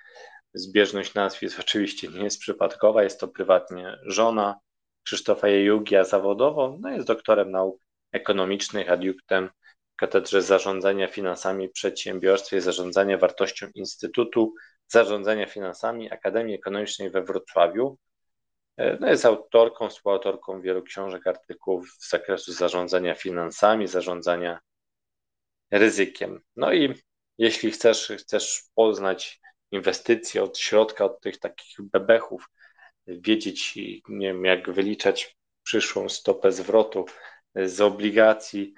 zbieżność 0.53 1.13
nazwisk 1.13 1.59
oczywiście 1.59 2.07
nie 2.07 2.23
jest 2.23 2.39
przypadkowa, 2.39 3.03
jest 3.03 3.19
to 3.19 3.27
prywatnie 3.27 3.97
żona 4.05 4.59
Krzysztofa 5.03 5.47
Jajugi, 5.47 5.95
a 5.95 6.03
zawodowo 6.03 6.77
no 6.79 6.89
jest 6.89 7.07
doktorem 7.07 7.51
nauk 7.51 7.81
ekonomicznych, 8.11 8.91
adiunktem 8.91 9.49
Katedrze 10.01 10.41
Zarządzania 10.41 11.07
Finansami 11.07 11.67
w 11.67 11.71
Przedsiębiorstwie 11.71 12.61
Zarządzania 12.61 13.17
Wartością 13.17 13.67
Instytutu 13.75 14.53
Zarządzania 14.87 15.45
Finansami 15.45 16.11
Akademii 16.11 16.55
Ekonomicznej 16.55 17.09
we 17.09 17.21
Wrocławiu. 17.21 17.97
E, 18.77 18.97
no 18.99 19.09
jest 19.09 19.25
autorką, 19.25 19.89
współautorką 19.89 20.61
wielu 20.61 20.83
książek, 20.83 21.27
artykułów 21.27 21.89
z 21.89 22.09
zakresu 22.09 22.53
zarządzania 22.53 23.15
finansami, 23.15 23.87
zarządzania 23.87 24.59
ryzykiem. 25.71 26.41
No 26.55 26.73
i 26.73 26.93
jeśli 27.37 27.71
chcesz, 27.71 28.11
chcesz 28.17 28.63
poznać 28.75 29.39
inwestycje 29.71 30.43
od 30.43 30.57
środka, 30.57 31.05
od 31.05 31.21
tych 31.21 31.39
takich 31.39 31.81
bebechów, 31.81 32.49
wiedzieć, 33.07 33.75
nie 34.09 34.27
wiem, 34.27 34.45
jak 34.45 34.71
wyliczać 34.71 35.37
przyszłą 35.63 36.09
stopę 36.09 36.51
zwrotu 36.51 37.05
z 37.55 37.81
obligacji, 37.81 38.73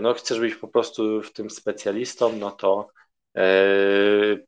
no 0.00 0.14
chcesz 0.14 0.40
być 0.40 0.54
po 0.54 0.68
prostu 0.68 1.22
w 1.22 1.32
tym 1.32 1.50
specjalistą, 1.50 2.32
no 2.32 2.50
to 2.50 2.88
e, 3.36 3.42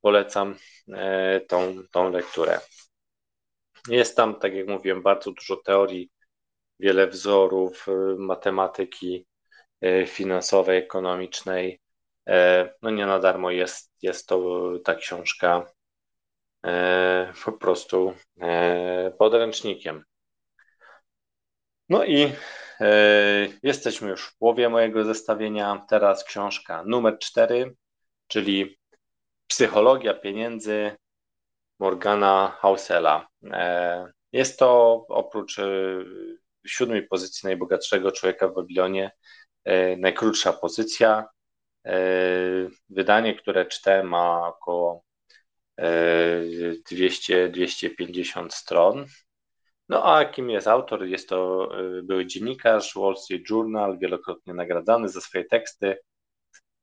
polecam 0.02 0.56
e, 0.92 1.40
tą, 1.40 1.74
tą 1.90 2.10
lekturę. 2.10 2.60
Jest 3.88 4.16
tam, 4.16 4.38
tak 4.38 4.54
jak 4.54 4.68
mówiłem, 4.68 5.02
bardzo 5.02 5.32
dużo 5.32 5.56
teorii, 5.56 6.10
wiele 6.80 7.06
wzorów 7.06 7.86
matematyki 8.18 9.26
finansowej, 10.06 10.78
ekonomicznej. 10.78 11.80
No 12.82 12.90
nie 12.90 13.06
na 13.06 13.18
darmo 13.18 13.50
jest, 13.50 13.92
jest 14.02 14.26
to 14.28 14.70
ta 14.84 14.94
książka 14.94 15.72
po 17.44 17.52
prostu 17.52 18.14
podręcznikiem. 19.18 20.04
No 21.88 22.04
i 22.04 22.32
E, 22.32 22.59
jesteśmy 23.62 24.10
już 24.10 24.26
w 24.26 24.38
połowie 24.38 24.68
mojego 24.68 25.04
zestawienia. 25.04 25.86
Teraz 25.88 26.24
książka 26.24 26.82
numer 26.86 27.18
4, 27.18 27.74
czyli 28.26 28.80
Psychologia 29.46 30.14
pieniędzy 30.14 30.90
Morgana 31.78 32.56
Hausela. 32.60 33.28
E, 33.44 34.12
jest 34.32 34.58
to 34.58 35.04
oprócz 35.08 35.58
e, 35.58 35.64
siódmej 36.66 37.06
pozycji 37.08 37.46
najbogatszego 37.46 38.12
człowieka 38.12 38.48
w 38.48 38.54
Babilonie 38.54 39.10
najkrótsza 39.98 40.52
pozycja. 40.52 41.28
Wydanie, 42.88 43.34
które 43.34 43.66
czytałem, 43.66 44.08
ma 44.08 44.48
około 44.48 45.04
200-250 46.90 48.50
stron. 48.50 49.06
No 49.90 50.04
a 50.04 50.24
kim 50.24 50.50
jest 50.50 50.66
autor? 50.66 51.04
Jest 51.04 51.28
to 51.28 51.68
y, 51.98 52.02
były 52.02 52.26
dziennikarz 52.26 52.94
Wall 52.96 53.16
Street 53.16 53.50
Journal, 53.50 53.98
wielokrotnie 53.98 54.54
nagradzany 54.54 55.08
za 55.08 55.20
swoje 55.20 55.44
teksty. 55.44 55.96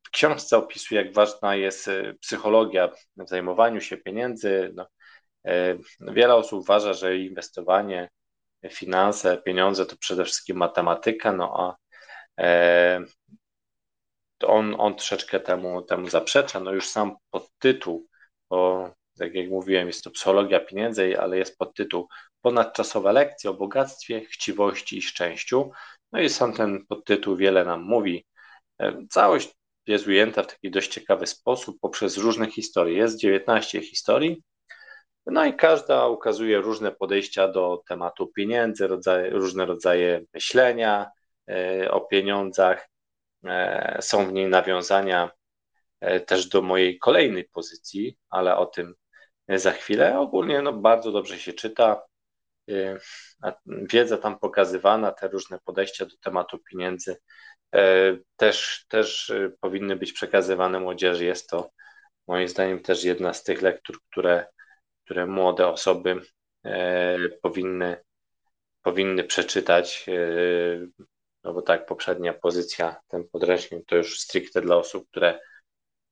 W 0.03 0.09
książce 0.09 0.57
opisuje, 0.57 1.01
jak 1.01 1.13
ważna 1.13 1.55
jest 1.55 1.87
y, 1.87 2.17
psychologia 2.21 2.89
w 3.17 3.29
zajmowaniu 3.29 3.81
się 3.81 3.97
pieniędzy. 3.97 4.73
No, 4.75 4.87
y, 5.47 5.79
wiele 6.01 6.35
osób 6.35 6.59
uważa, 6.61 6.93
że 6.93 7.17
inwestowanie, 7.17 8.09
finanse, 8.69 9.37
pieniądze 9.37 9.85
to 9.85 9.95
przede 9.97 10.25
wszystkim 10.25 10.57
matematyka, 10.57 11.33
no 11.33 11.53
a 11.57 11.75
e, 12.43 13.05
on, 14.43 14.75
on 14.77 14.95
troszeczkę 14.95 15.39
temu, 15.39 15.81
temu 15.81 16.09
zaprzecza. 16.09 16.59
No 16.59 16.71
już 16.71 16.87
sam 16.87 17.15
podtytuł, 17.31 18.07
bo 18.49 18.89
tak 19.17 19.35
jak 19.35 19.49
mówiłem, 19.49 19.87
jest 19.87 20.03
to 20.03 20.11
psychologia 20.11 20.59
pieniędzy, 20.59 21.19
ale 21.19 21.37
jest 21.37 21.57
podtytuł 21.57 22.07
ponadczasowe 22.41 23.13
lekcje 23.13 23.49
o 23.49 23.53
bogactwie, 23.53 24.25
chciwości 24.25 24.97
i 24.97 25.01
szczęściu. 25.01 25.71
No 26.11 26.21
i 26.21 26.29
sam 26.29 26.53
ten 26.53 26.85
podtytuł 26.85 27.35
wiele 27.35 27.65
nam 27.65 27.81
mówi. 27.81 28.25
E, 28.79 29.05
całość 29.09 29.53
jest 29.87 30.07
ujęta 30.07 30.43
w 30.43 30.47
taki 30.47 30.71
dość 30.71 30.91
ciekawy 30.91 31.27
sposób 31.27 31.77
poprzez 31.81 32.17
różne 32.17 32.51
historie. 32.51 32.97
Jest 32.97 33.19
19 33.19 33.81
historii, 33.81 34.43
no 35.25 35.45
i 35.45 35.53
każda 35.53 36.07
ukazuje 36.07 36.57
różne 36.57 36.91
podejścia 36.91 37.47
do 37.47 37.83
tematu 37.87 38.27
pieniędzy, 38.27 38.87
rodzaje, 38.87 39.29
różne 39.29 39.65
rodzaje 39.65 40.21
myślenia 40.33 41.11
e, 41.49 41.91
o 41.91 42.01
pieniądzach. 42.01 42.89
E, 43.45 43.97
są 44.01 44.27
w 44.27 44.33
niej 44.33 44.47
nawiązania 44.47 45.31
też 46.25 46.49
do 46.49 46.61
mojej 46.61 46.99
kolejnej 46.99 47.43
pozycji, 47.43 48.17
ale 48.29 48.57
o 48.57 48.65
tym 48.65 48.95
za 49.49 49.71
chwilę. 49.71 50.19
Ogólnie 50.19 50.61
no, 50.61 50.73
bardzo 50.73 51.11
dobrze 51.11 51.39
się 51.39 51.53
czyta. 51.53 52.01
Y, 52.69 52.99
wiedza 53.65 54.17
tam 54.17 54.39
pokazywana, 54.39 55.11
te 55.11 55.27
różne 55.27 55.59
podejścia 55.65 56.05
do 56.05 56.17
tematu 56.17 56.59
pieniędzy 56.59 57.17
y, 57.75 58.23
też, 58.35 58.85
też 58.87 59.29
y, 59.29 59.57
powinny 59.59 59.95
być 59.95 60.13
przekazywane 60.13 60.79
młodzieży. 60.79 61.25
Jest 61.25 61.49
to 61.49 61.71
moim 62.27 62.47
zdaniem 62.47 62.79
też 62.79 63.03
jedna 63.03 63.33
z 63.33 63.43
tych 63.43 63.61
lektur, 63.61 63.97
które, 64.11 64.45
które 65.05 65.25
młode 65.25 65.67
osoby 65.67 66.21
powinny, 67.41 67.97
powinny 68.81 69.23
przeczytać. 69.23 70.05
No 71.43 71.53
bo 71.53 71.61
tak, 71.61 71.85
poprzednia 71.85 72.33
pozycja, 72.33 73.01
ten 73.07 73.27
podręcznik 73.31 73.85
to 73.85 73.95
już 73.95 74.19
stricte 74.19 74.61
dla 74.61 74.75
osób, 74.75 75.07
które 75.09 75.39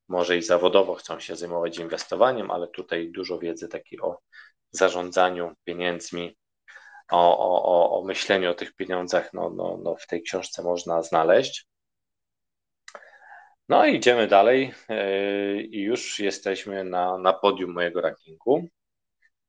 może 0.08 0.38
i 0.38 0.42
zawodowo 0.42 0.96
chcą 0.96 1.20
się 1.20 1.36
zajmować 1.36 1.78
inwestowaniem, 1.78 2.52
ale 2.52 2.68
tutaj 2.68 3.12
dużo 3.12 3.40
wiedzy 3.40 3.68
takiej 3.68 4.00
o 4.02 4.20
zarządzaniu 4.72 5.56
pieniędzmi, 5.64 6.38
o, 7.12 7.40
o, 7.40 8.00
o 8.00 8.04
myśleniu 8.04 8.52
o 8.52 8.54
tych 8.54 8.76
pieniądzach 8.76 9.34
no, 9.34 9.50
no, 9.50 9.80
no 9.84 9.96
w 9.96 10.08
tej 10.08 10.24
książce 10.24 10.64
można 10.64 11.02
znaleźć. 11.02 11.66
No 13.70 13.86
i 13.86 13.96
idziemy 13.96 14.28
dalej 14.28 14.74
yy, 14.90 15.62
i 15.64 15.82
już 15.82 16.20
jesteśmy 16.20 16.84
na, 16.84 17.18
na 17.18 17.34
podium 17.34 17.74
mojego 17.74 18.02
rankingu. 18.02 18.68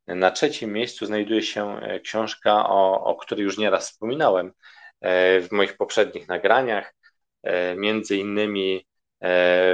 Na 0.06 0.30
trzecim 0.30 0.72
miejscu 0.72 1.06
znajduje 1.06 1.42
się 1.42 1.80
e, 1.80 2.00
książka, 2.00 2.68
o, 2.68 3.04
o 3.04 3.16
której 3.16 3.44
już 3.44 3.58
nieraz 3.58 3.90
wspominałem 3.90 4.52
e, 5.00 5.40
w 5.40 5.52
moich 5.52 5.76
poprzednich 5.76 6.28
nagraniach, 6.28 6.94
między 7.76 8.16
innymi 8.16 8.86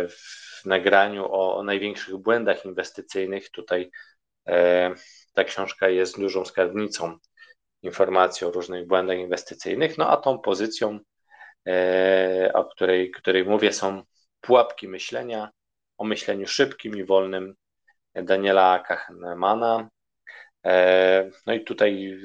w 0.09 0.52
nagraniu 0.67 1.25
o, 1.25 1.57
o 1.57 1.63
największych 1.63 2.17
błędach 2.17 2.65
inwestycyjnych. 2.65 3.51
Tutaj 3.51 3.91
ta 5.35 5.45
książka 5.45 5.89
jest 5.89 6.21
dużą 6.21 6.45
skarbnicą 6.45 7.19
informacji 7.83 8.47
o 8.47 8.51
różnych 8.51 8.87
błędach 8.87 9.19
inwestycyjnych, 9.19 9.99
no 9.99 10.11
a 10.11 10.17
tą 10.17 10.39
pozycją, 10.39 10.99
e, 11.69 12.51
o 12.55 12.65
której, 12.65 13.11
której 13.11 13.45
mówię, 13.45 13.73
są 13.73 14.03
pułapki 14.41 14.89
myślenia, 14.89 15.51
o 15.99 16.05
myśleniu 16.05 16.47
szybkim 16.47 16.97
i 16.97 17.05
wolnym 17.05 17.55
Daniela 18.15 18.79
Kahnemana. 18.79 19.89
E, 20.67 21.31
no 21.47 21.55
i 21.55 21.65
tutaj 21.65 22.19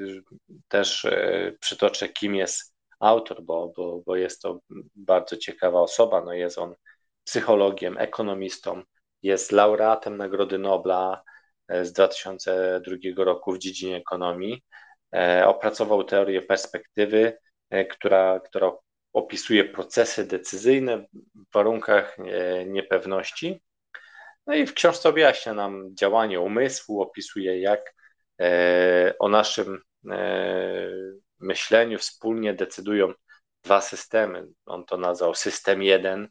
też 0.68 1.06
e, 1.06 1.54
przytoczę, 1.60 2.10
kim 2.10 2.36
jest 2.36 2.74
autor, 3.00 3.44
bo, 3.44 3.74
bo, 3.78 4.02
bo 4.06 4.16
jest 4.16 4.42
to 4.42 4.60
bardzo 4.96 5.38
ciekawa 5.38 5.82
osoba. 5.82 6.22
No 6.22 6.34
jest 6.34 6.58
on 6.58 6.76
psychologiem, 7.28 7.98
ekonomistą, 7.98 8.82
jest 9.24 9.52
laureatem 9.52 10.18
Nagrody 10.18 10.58
Nobla 10.58 11.24
z 11.70 11.92
2002 11.92 12.96
roku 13.18 13.54
w 13.54 13.58
dziedzinie 13.58 13.96
ekonomii. 13.96 14.64
E, 15.16 15.48
opracował 15.48 16.04
teorię 16.04 16.42
perspektywy, 16.42 17.38
e, 17.70 17.86
która, 17.86 18.40
która 18.40 18.72
opisuje 19.14 19.66
procesy 19.66 20.28
decyzyjne 20.28 20.98
w 20.98 21.54
warunkach 21.54 22.18
e, 22.20 22.66
niepewności. 22.66 23.62
No 24.48 24.54
i 24.56 24.66
w 24.66 24.74
książce 24.74 25.10
objaśnia 25.10 25.54
nam 25.54 25.96
działanie 25.96 26.40
umysłu, 26.40 27.02
opisuje 27.02 27.62
jak 27.62 27.98
o 29.20 29.30
naszym 29.30 29.82
myśleniu 31.40 31.98
wspólnie 31.98 32.54
decydują 32.54 33.14
dwa 33.64 33.82
systemy. 33.82 34.48
On 34.66 34.86
to 34.86 34.98
nazwał 34.98 35.36
system 35.36 35.84
jeden, 35.84 36.30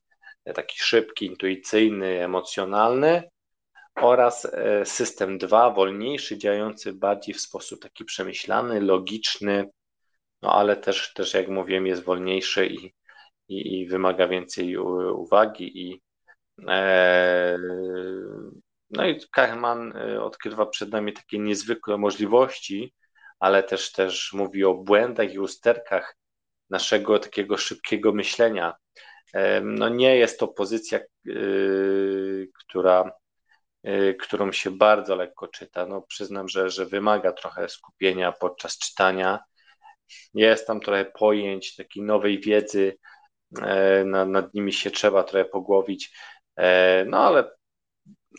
taki 0.55 0.79
szybki, 0.79 1.27
intuicyjny, 1.27 2.25
emocjonalny, 2.25 3.23
oraz 3.97 4.45
e, 4.45 4.85
system 4.87 5.39
2, 5.39 5.71
wolniejszy, 5.71 6.39
działający 6.39 6.93
bardziej 6.93 7.35
w 7.35 7.41
sposób 7.41 7.83
taki 7.83 8.05
przemyślany, 8.05 8.81
logiczny, 8.81 9.71
no 10.43 10.53
ale 10.53 10.77
też, 10.77 11.13
też 11.13 11.35
jak 11.35 11.49
mówiłem, 11.49 11.87
jest 11.87 12.05
wolniejszy 12.05 12.67
i, 12.67 12.95
i, 13.49 13.81
i 13.81 13.89
wymaga 13.89 14.29
więcej 14.29 14.77
uwagi 14.77 15.91
i 15.91 16.03
e, 16.69 17.59
no 18.91 19.07
i 19.07 19.21
Kahneman 19.33 19.93
odkrywa 20.21 20.67
przed 20.67 20.91
nami 20.91 21.13
takie 21.13 21.39
niezwykłe 21.39 21.99
możliwości, 21.99 22.95
ale 23.39 23.63
też, 23.63 23.93
też 23.93 24.33
mówi 24.33 24.65
o 24.65 24.75
błędach 24.75 25.33
i 25.33 25.39
usterkach 25.39 26.17
naszego 26.71 27.19
takiego 27.19 27.57
szybkiego 27.57 28.13
myślenia. 28.13 28.75
No 29.62 29.89
nie 29.89 30.17
jest 30.17 30.41
to 30.41 30.49
pozycja, 30.49 31.01
która 32.59 33.12
Y, 33.87 34.17
którą 34.21 34.53
się 34.53 34.71
bardzo 34.71 35.17
lekko 35.17 35.49
czyta. 35.49 35.87
No, 35.87 36.03
przyznam, 36.03 36.49
że, 36.49 36.71
że 36.71 36.87
wymaga 36.87 37.33
trochę 37.33 37.69
skupienia 37.69 38.33
podczas 38.33 38.79
czytania. 38.79 39.39
Jest 40.35 40.67
tam 40.67 40.81
trochę 40.81 41.05
pojęć, 41.05 41.77
takiej 41.77 42.03
nowej 42.03 42.41
wiedzy, 42.41 42.99
e, 43.62 44.05
nad, 44.05 44.29
nad 44.29 44.55
nimi 44.55 44.73
się 44.73 44.91
trzeba 44.91 45.25
trochę 45.25 45.45
pogłowić, 45.45 46.17
e, 46.57 47.05
no 47.05 47.19
ale 47.19 47.51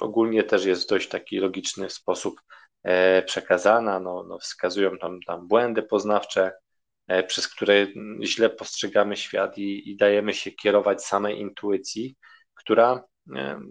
ogólnie 0.02 0.44
też 0.44 0.66
jest 0.66 0.84
w 0.84 0.90
dość 0.90 1.10
taki 1.10 1.38
logiczny 1.40 1.90
sposób 1.90 2.42
e, 2.84 3.24
przekazana. 3.24 4.00
No, 4.00 4.24
no 4.24 4.40
wskazują 4.40 4.98
tam, 4.98 5.20
tam 5.28 5.48
błędy 5.48 5.84
poznawcze, 5.84 6.52
przez 7.28 7.48
które 7.48 7.88
źle 8.24 8.50
postrzegamy 8.50 9.18
świat 9.18 9.58
i, 9.58 9.90
i 9.90 9.98
dajemy 9.98 10.34
się 10.34 10.52
kierować 10.52 11.06
samej 11.06 11.40
intuicji, 11.40 12.16
która 12.56 13.04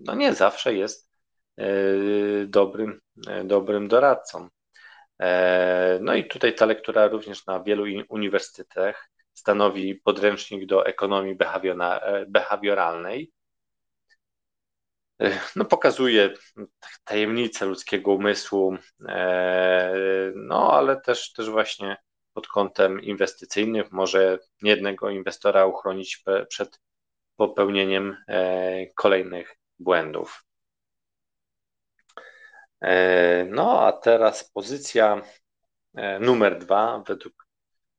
no 0.05 0.14
nie 0.14 0.35
zawsze 0.35 0.75
jest 0.75 1.07
E, 1.59 2.46
dobrym, 2.46 3.01
e, 3.29 3.44
dobrym 3.44 3.88
doradcą. 3.88 4.49
E, 5.22 5.99
no 6.03 6.14
i 6.14 6.29
tutaj 6.29 6.55
ta 6.55 6.66
lektura 6.66 7.07
również 7.09 7.46
na 7.46 7.62
wielu 7.62 7.85
uniwersytetach 8.09 9.11
stanowi 9.33 9.94
podręcznik 9.94 10.66
do 10.66 10.87
ekonomii 10.87 11.37
behawioralnej. 12.29 13.33
No, 15.57 15.64
pokazuje 15.64 16.35
tajemnice 17.05 17.66
ludzkiego 17.66 18.12
umysłu, 18.12 18.77
no 20.35 20.72
ale 20.72 21.01
też, 21.01 21.33
też 21.33 21.51
właśnie 21.51 21.96
pod 22.37 22.49
kątem 22.49 23.03
inwestycyjnym 23.03 23.85
może 23.90 24.38
jednego 24.62 25.11
inwestora 25.11 25.66
uchronić 25.66 26.25
przed 26.49 26.81
popełnieniem 27.37 28.16
kolejnych 28.94 29.57
błędów. 29.79 30.46
E, 32.81 33.44
no 33.44 33.87
a 33.87 33.92
teraz 33.92 34.51
pozycja 34.51 35.22
e, 35.94 36.18
numer 36.18 36.59
dwa, 36.59 37.03
według 37.07 37.46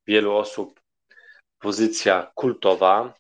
wielu 0.08 0.36
osób 0.36 0.82
pozycja 1.60 2.32
kultowa. 2.36 3.14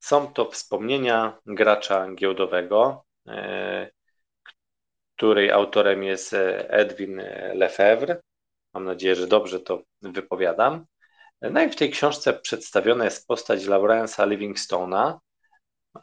Są 0.00 0.32
to 0.32 0.50
wspomnienia 0.50 1.38
gracza 1.46 2.14
giełdowego, 2.14 3.04
e, 3.28 3.90
której 5.16 5.50
autorem 5.50 6.02
jest 6.02 6.34
Edwin 6.68 7.22
Lefebvre. 7.54 8.20
Mam 8.74 8.84
nadzieję, 8.84 9.14
że 9.14 9.26
dobrze 9.26 9.60
to 9.60 9.82
wypowiadam. 10.02 10.84
No 11.42 11.62
i 11.62 11.70
w 11.70 11.76
tej 11.76 11.90
książce 11.90 12.32
przedstawiona 12.32 13.04
jest 13.04 13.26
postać 13.26 13.64
Laurence'a 13.64 14.28
Livingstone'a, 14.28 15.18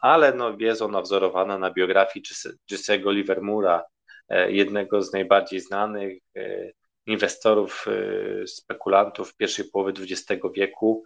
ale 0.00 0.32
no 0.32 0.56
jest 0.58 0.82
ona 0.82 1.02
wzorowana 1.02 1.58
na 1.58 1.70
biografii 1.70 2.24
Jesse'ego 2.70 3.12
Livermora, 3.12 3.84
E, 4.32 4.52
jednego 4.52 5.02
z 5.02 5.12
najbardziej 5.12 5.60
znanych 5.60 6.18
e, 6.36 6.72
inwestorów, 7.06 7.86
e, 7.88 8.46
spekulantów 8.46 9.36
pierwszej 9.36 9.64
połowy 9.70 9.92
XX 9.92 10.42
wieku. 10.54 11.04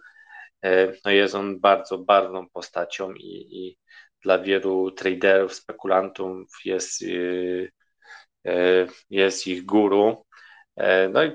No 1.05 1.11
jest 1.11 1.35
on 1.35 1.59
bardzo 1.59 1.97
barwną 1.97 2.49
postacią 2.49 3.13
i, 3.13 3.47
i 3.51 3.77
dla 4.23 4.39
wielu 4.39 4.91
traderów, 4.91 5.53
spekulantów 5.53 6.47
jest, 6.65 7.01
jest 9.09 9.47
ich 9.47 9.65
guru. 9.65 10.25
No 11.13 11.23
i 11.23 11.31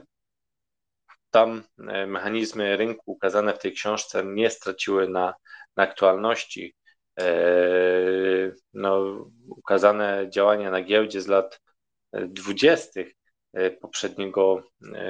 tam 1.32 1.62
mechanizmy 2.06 2.76
rynku 2.76 3.02
ukazane 3.12 3.54
w 3.54 3.58
tej 3.58 3.72
książce 3.72 4.24
nie 4.24 4.50
straciły 4.50 5.08
na, 5.08 5.34
na 5.76 5.82
aktualności. 5.82 6.76
No, 8.74 9.24
ukazane 9.48 10.26
działania 10.30 10.70
na 10.70 10.82
giełdzie 10.82 11.20
z 11.20 11.26
lat 11.26 11.60
dwudziestych 12.12 13.12
e, 13.52 13.70
poprzedniego 13.70 14.62
e, 14.94 15.04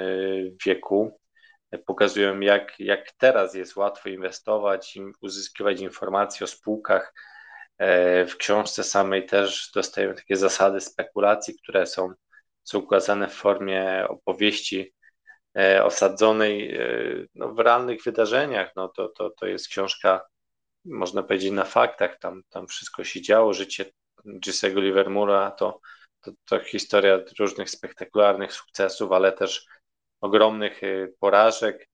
wieku 0.67 1.19
pokazują, 1.87 2.41
jak, 2.41 2.81
jak 2.81 3.13
teraz 3.13 3.55
jest 3.55 3.77
łatwo 3.77 4.09
inwestować 4.09 4.97
i 4.97 5.03
uzyskiwać 5.21 5.81
informacje 5.81 6.45
o 6.45 6.47
spółkach. 6.47 7.15
E, 7.79 8.27
w 8.27 8.37
książce 8.37 8.85
samej 8.85 9.27
też 9.27 9.71
dostajemy 9.75 10.15
takie 10.15 10.37
zasady 10.37 10.81
spekulacji, 10.81 11.55
które 11.63 11.87
są, 11.87 12.13
są 12.65 12.79
ukazane 12.79 13.29
w 13.29 13.35
formie 13.35 14.07
opowieści 14.09 14.95
osadzonej 15.83 16.79
no, 17.35 17.55
w 17.55 17.59
realnych 17.59 18.03
wydarzeniach. 18.03 18.71
No, 18.77 18.89
to, 18.89 19.09
to, 19.09 19.31
to 19.31 19.47
jest 19.47 19.69
książka, 19.69 20.21
można 20.85 21.23
powiedzieć, 21.23 21.53
na 21.53 21.65
faktach. 21.65 22.19
Tam, 22.19 22.43
tam 22.51 22.67
wszystko 22.67 23.05
się 23.05 23.23
działo. 23.23 23.53
Życie 23.53 23.85
Jesse'ego 24.47 24.83
Livermora 24.83 25.51
to 25.51 25.81
to, 26.23 26.33
to 26.45 26.65
historia 26.65 27.19
różnych 27.39 27.71
spektakularnych 27.71 28.53
sukcesów, 28.53 29.13
ale 29.13 29.33
też 29.33 29.67
ogromnych 30.21 30.83
y, 30.83 31.15
porażek. 31.21 31.89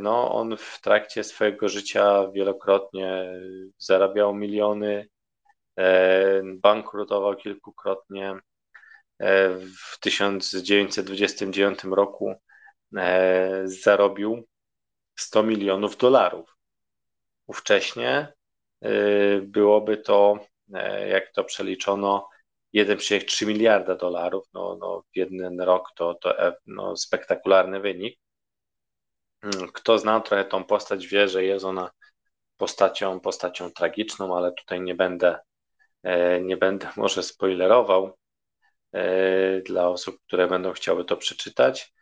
No, 0.00 0.34
on 0.34 0.56
w 0.56 0.80
trakcie 0.80 1.24
swojego 1.24 1.68
życia 1.68 2.28
wielokrotnie 2.34 3.32
zarabiał 3.78 4.34
miliony, 4.34 5.08
bankrutował 6.44 7.36
kilkukrotnie. 7.36 8.34
W 9.20 9.98
1929 10.00 11.84
roku 11.84 12.34
zarobił 13.64 14.46
100 15.16 15.42
milionów 15.42 15.96
dolarów. 15.96 16.56
Ówcześnie 17.46 18.32
byłoby 19.42 19.96
to, 19.96 20.38
jak 21.08 21.32
to 21.32 21.44
przeliczono, 21.44 22.28
1,3 22.76 23.46
miliarda 23.46 23.94
dolarów 23.94 24.44
no, 24.54 24.76
no, 24.80 25.02
w 25.12 25.16
jeden 25.16 25.60
rok 25.60 25.92
to, 25.96 26.14
to 26.14 26.38
e, 26.38 26.56
no, 26.66 26.96
spektakularny 26.96 27.80
wynik. 27.80 28.18
Mm, 29.42 29.68
kto 29.72 29.98
zna 29.98 30.20
trochę 30.20 30.44
tą 30.44 30.64
postać, 30.64 31.06
wie, 31.06 31.28
że 31.28 31.44
jest 31.44 31.64
ona 31.64 31.90
postacią, 32.56 33.20
postacią 33.20 33.70
tragiczną, 33.70 34.36
ale 34.36 34.52
tutaj 34.52 34.80
nie 34.80 34.94
będę, 34.94 35.38
e, 36.02 36.40
nie 36.40 36.56
będę 36.56 36.88
może 36.96 37.22
spoilerował 37.22 38.18
e, 38.92 39.60
dla 39.60 39.88
osób, 39.88 40.16
które 40.26 40.48
będą 40.48 40.72
chciały 40.72 41.04
to 41.04 41.16
przeczytać. 41.16 41.92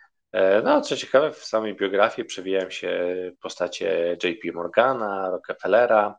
No, 0.65 0.81
co 0.81 0.97
ciekawe, 0.97 1.33
w 1.33 1.45
samej 1.45 1.75
biografii 1.75 2.29
przewijają 2.29 2.71
się 2.71 3.17
postacie 3.41 4.17
JP 4.25 4.55
Morgana, 4.55 5.31
Rockefellera. 5.31 6.19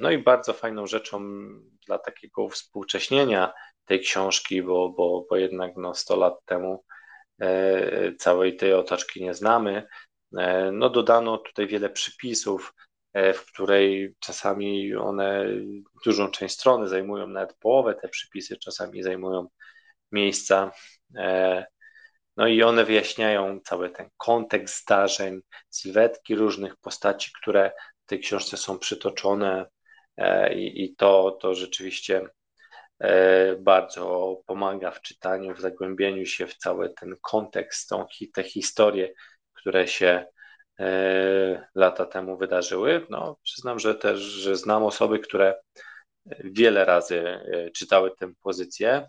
No 0.00 0.10
i 0.10 0.18
bardzo 0.18 0.52
fajną 0.52 0.86
rzeczą 0.86 1.20
dla 1.86 1.98
takiego 1.98 2.48
współcześnienia 2.48 3.52
tej 3.84 4.00
książki, 4.00 4.62
bo, 4.62 4.88
bo, 4.88 5.26
bo 5.30 5.36
jednak 5.36 5.76
no 5.76 5.94
100 5.94 6.16
lat 6.16 6.34
temu 6.44 6.84
e, 7.40 8.14
całej 8.14 8.56
tej 8.56 8.74
otoczki 8.74 9.22
nie 9.22 9.34
znamy. 9.34 9.86
E, 10.38 10.72
no 10.72 10.90
dodano 10.90 11.38
tutaj 11.38 11.66
wiele 11.66 11.90
przypisów, 11.90 12.74
e, 13.12 13.32
w 13.32 13.46
której 13.46 14.14
czasami 14.18 14.94
one 14.94 15.46
dużą 16.04 16.30
część 16.30 16.54
strony 16.54 16.88
zajmują 16.88 17.26
nawet 17.26 17.56
połowę, 17.58 17.94
te 17.94 18.08
przypisy 18.08 18.56
czasami 18.56 19.02
zajmują 19.02 19.46
miejsca. 20.12 20.70
No 22.36 22.46
i 22.46 22.62
one 22.62 22.84
wyjaśniają 22.84 23.60
cały 23.60 23.90
ten 23.90 24.08
kontekst 24.16 24.82
zdarzeń, 24.82 25.40
sylwetki 25.70 26.34
różnych 26.34 26.76
postaci, 26.76 27.30
które 27.42 27.72
w 28.04 28.06
tej 28.06 28.20
książce 28.20 28.56
są 28.56 28.78
przytoczone, 28.78 29.66
E, 30.16 30.54
i, 30.54 30.94
to, 30.96 31.38
to 31.40 31.54
rzeczywiście 31.54 32.28
e, 32.98 33.56
bardzo 33.56 34.36
pomaga 34.46 34.90
w 34.90 35.00
czytaniu, 35.00 35.54
w 35.54 35.60
zagłębieniu 35.60 36.26
się 36.26 36.46
w 36.46 36.56
cały 36.56 36.90
ten 36.90 37.16
kontekst, 37.20 37.88
tą, 37.88 38.06
te 38.34 38.42
historie, 38.42 39.14
które 39.54 39.88
się 39.88 40.26
e, 40.80 41.68
lata 41.74 42.06
temu 42.06 42.36
wydarzyły. 42.36 43.06
No, 43.10 43.36
przyznam, 43.42 43.78
że 43.78 43.94
też 43.94 44.18
że 44.20 44.56
znam 44.56 44.82
osoby, 44.82 45.18
które 45.18 45.54
wiele 46.44 46.84
razy 46.84 47.40
czytały 47.74 48.16
tę 48.16 48.32
pozycję. 48.42 49.08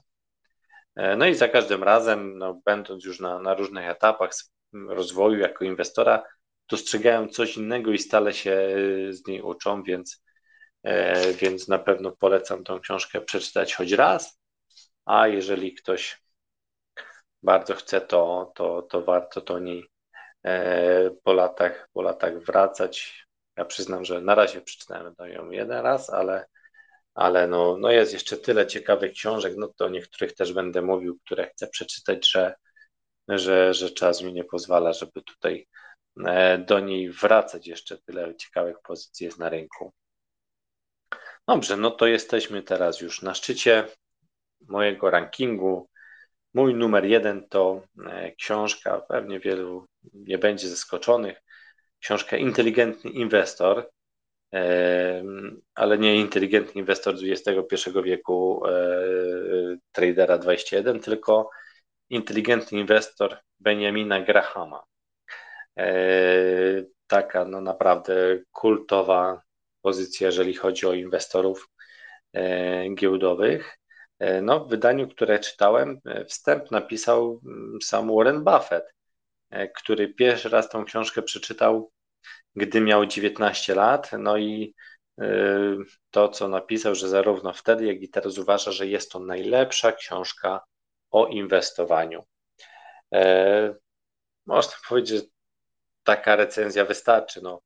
No 1.17 1.25
i 1.25 1.35
za 1.35 1.47
każdym 1.47 1.83
razem, 1.83 2.37
no, 2.37 2.61
będąc 2.65 3.05
już 3.05 3.19
na, 3.19 3.39
na 3.39 3.53
różnych 3.53 3.89
etapach 3.89 4.31
rozwoju 4.89 5.39
jako 5.39 5.65
inwestora, 5.65 6.23
dostrzegają 6.69 7.27
coś 7.27 7.57
innego 7.57 7.91
i 7.91 7.97
stale 7.97 8.33
się 8.33 8.67
z 9.09 9.27
niej 9.27 9.41
uczą, 9.41 9.83
więc 9.83 10.25
E, 10.85 11.33
więc 11.33 11.67
na 11.67 11.79
pewno 11.79 12.11
polecam 12.11 12.63
tą 12.63 12.79
książkę 12.79 13.21
przeczytać 13.21 13.75
choć 13.75 13.91
raz, 13.91 14.39
a 15.05 15.27
jeżeli 15.27 15.73
ktoś 15.73 16.21
bardzo 17.43 17.75
chce, 17.75 18.01
to, 18.01 18.51
to, 18.55 18.81
to 18.81 19.01
warto 19.01 19.41
do 19.41 19.59
niej 19.59 19.89
e, 20.43 21.11
po 21.23 21.33
latach, 21.33 21.89
po 21.93 22.01
latach 22.01 22.39
wracać. 22.39 23.25
Ja 23.57 23.65
przyznam, 23.65 24.05
że 24.05 24.21
na 24.21 24.35
razie 24.35 24.61
przeczytałem 24.61 25.15
ją 25.25 25.49
jeden 25.51 25.77
raz, 25.81 26.09
ale 26.09 26.45
ale 27.15 27.47
no, 27.47 27.77
no 27.77 27.91
jest 27.91 28.13
jeszcze 28.13 28.37
tyle 28.37 28.67
ciekawych 28.67 29.11
książek, 29.11 29.53
no 29.57 29.67
to 29.67 29.85
o 29.85 29.89
niektórych 29.89 30.33
też 30.33 30.53
będę 30.53 30.81
mówił, 30.81 31.19
które 31.25 31.49
chcę 31.49 31.67
przeczytać, 31.67 32.31
że, 32.31 32.55
że, 33.27 33.73
że 33.73 33.89
czas 33.89 34.21
mi 34.21 34.33
nie 34.33 34.43
pozwala, 34.43 34.93
żeby 34.93 35.21
tutaj 35.21 35.67
e, 36.25 36.57
do 36.57 36.79
niej 36.79 37.11
wracać. 37.11 37.67
Jeszcze 37.67 37.97
tyle 37.97 38.35
ciekawych 38.35 38.77
pozycji 38.83 39.25
jest 39.25 39.39
na 39.39 39.49
rynku. 39.49 39.93
Dobrze, 41.47 41.77
no 41.77 41.91
to 41.91 42.07
jesteśmy 42.07 42.63
teraz 42.63 43.01
już 43.01 43.21
na 43.21 43.33
szczycie 43.33 43.87
mojego 44.67 45.09
rankingu. 45.09 45.89
Mój 46.53 46.73
numer 46.73 47.05
jeden 47.05 47.47
to 47.49 47.81
e, 48.05 48.31
książka, 48.31 49.01
pewnie 49.01 49.39
wielu 49.39 49.85
nie 50.13 50.37
będzie 50.37 50.69
zaskoczonych, 50.69 51.41
książka 51.99 52.37
Inteligentny 52.37 53.11
Inwestor, 53.11 53.89
ale 55.75 55.97
nie 55.97 56.15
inteligentny 56.15 56.81
inwestor 56.81 57.15
XXI 57.23 57.89
wieku 58.03 58.67
e, 58.67 58.71
Tradera 59.91 60.37
21, 60.37 60.99
tylko 60.99 61.49
inteligentny 62.09 62.79
inwestor 62.79 63.37
Benjamina 63.59 64.21
Grahama. 64.21 64.83
Taka 67.07 67.45
no 67.45 67.61
naprawdę 67.61 68.39
kultowa 68.51 69.41
pozycja, 69.81 70.27
jeżeli 70.27 70.53
chodzi 70.53 70.85
o 70.85 70.93
inwestorów 70.93 71.69
giełdowych. 72.95 73.77
E, 74.19 74.41
no, 74.41 74.65
w 74.65 74.69
wydaniu, 74.69 75.07
które 75.07 75.39
czytałem, 75.39 75.99
e, 76.05 76.25
wstęp 76.25 76.71
napisał 76.71 77.41
mm, 77.45 77.81
sam 77.81 78.15
Warren 78.15 78.43
Buffett, 78.43 78.85
e, 79.49 79.67
który 79.67 80.13
pierwszy 80.13 80.49
raz 80.49 80.69
tą 80.69 80.85
książkę 80.85 81.21
przeczytał, 81.21 81.91
gdy 82.55 82.81
miał 82.81 83.05
19 83.05 83.75
lat. 83.75 84.11
No 84.19 84.37
i 84.37 84.75
to, 86.11 86.29
co 86.29 86.47
napisał, 86.47 86.95
że 86.95 87.09
zarówno 87.09 87.53
wtedy, 87.53 87.85
jak 87.85 88.01
i 88.01 88.09
teraz 88.09 88.37
uważa, 88.37 88.71
że 88.71 88.87
jest 88.87 89.11
to 89.11 89.19
najlepsza 89.19 89.91
książka 89.91 90.61
o 91.11 91.27
inwestowaniu. 91.27 92.23
Można 94.45 94.73
powiedzieć, 94.89 95.21
że 95.21 95.27
taka 96.03 96.35
recenzja 96.35 96.85
wystarczy. 96.85 97.41
No, 97.41 97.61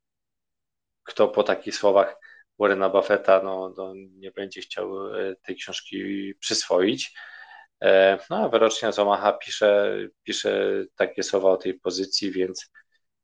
kto 1.03 1.27
po 1.27 1.43
takich 1.43 1.75
słowach 1.75 2.15
Warrena 2.59 2.89
Buffetta 2.89 3.41
no, 3.43 3.73
no, 3.77 3.93
nie 3.95 4.31
będzie 4.31 4.61
chciał 4.61 5.15
e, 5.15 5.35
tej 5.35 5.55
książki 5.55 6.33
przyswoić. 6.39 7.13
E, 7.81 8.17
no 8.29 8.37
a 8.37 8.49
wyrocznia 8.49 8.91
z 8.91 8.99
Omaha 8.99 9.33
pisze, 9.33 9.97
pisze 10.23 10.83
takie 10.95 11.23
słowa 11.23 11.49
o 11.49 11.57
tej 11.57 11.73
pozycji, 11.73 12.31
więc 12.31 12.71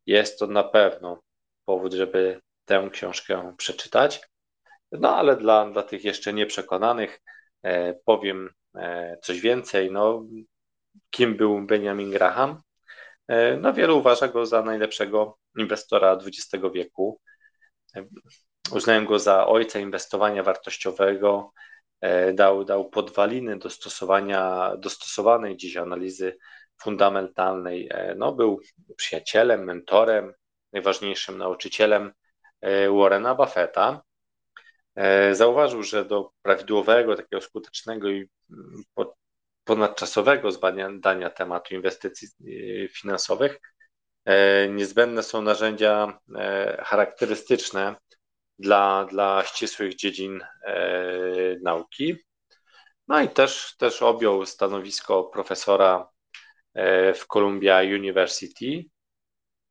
jest 0.06 0.40
to 0.40 0.48
na 0.48 0.64
pewno 0.64 1.22
powód, 1.66 1.94
żeby 1.94 2.42
tę 2.66 2.90
książkę 2.92 3.54
przeczytać. 3.58 4.22
No 4.92 5.16
ale 5.18 5.38
dla, 5.38 5.72
dla 5.72 5.84
tych 5.84 6.04
jeszcze 6.04 6.34
nieprzekonanych 6.34 7.22
e, 7.64 7.94
powiem 7.94 8.50
coś 9.22 9.42
więcej. 9.42 9.92
No, 9.92 10.26
kim 11.10 11.38
był 11.38 11.62
Benjamin 11.62 12.12
Graham? 12.12 12.62
No, 13.62 13.74
wielu 13.74 13.98
uważa 13.98 14.28
go 14.28 14.46
za 14.46 14.62
najlepszego 14.62 15.38
inwestora 15.58 16.18
XX 16.26 16.64
wieku. 16.74 17.22
Uznałem 18.72 19.06
go 19.06 19.20
za 19.20 19.48
ojca 19.48 19.80
inwestowania 19.80 20.44
wartościowego, 20.44 21.52
e, 22.02 22.34
dał, 22.34 22.66
dał 22.66 22.90
podwaliny 22.90 23.58
do 23.58 23.70
stosowania, 23.70 24.74
dostosowanej 24.78 25.58
dziś 25.58 25.78
analizy 25.78 26.38
fundamentalnej. 26.82 27.90
E, 27.92 28.16
no, 28.18 28.32
był 28.32 28.62
przyjacielem, 28.98 29.64
mentorem, 29.64 30.34
najważniejszym 30.74 31.38
nauczycielem 31.38 32.12
e, 32.62 32.90
Warrena 32.90 33.36
Buffetta. 33.36 34.02
Zauważył, 35.32 35.84
że 35.84 36.06
do 36.06 36.32
prawidłowego, 36.42 37.16
takiego 37.16 37.42
skutecznego 37.42 38.10
i 38.10 38.30
mm, 38.52 38.84
ponadczasowego 39.64 40.52
zbadania 40.52 41.30
tematu 41.30 41.76
inwestycji 41.76 42.28
finansowych 42.90 43.60
niezbędne 44.70 45.24
są 45.24 45.42
narzędzia 45.42 46.20
charakterystyczne 46.80 47.96
dla, 48.60 49.06
dla 49.06 49.44
ścisłych 49.46 49.96
dziedzin 49.96 50.42
e, 50.42 50.76
nauki. 51.64 52.16
No 53.08 53.22
i 53.22 53.30
też, 53.30 53.76
też 53.78 54.02
objął 54.02 54.46
stanowisko 54.46 55.24
profesora 55.24 55.96
e, 55.98 56.15
w 57.16 57.28
Columbia 57.28 57.82
University. 57.82 58.86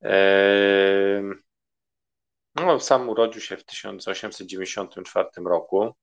E, 0.04 1.22
no, 2.54 2.80
sam 2.80 3.08
urodził 3.08 3.40
się 3.40 3.56
w 3.56 3.64
1894 3.64 5.28
roku. 5.46 5.94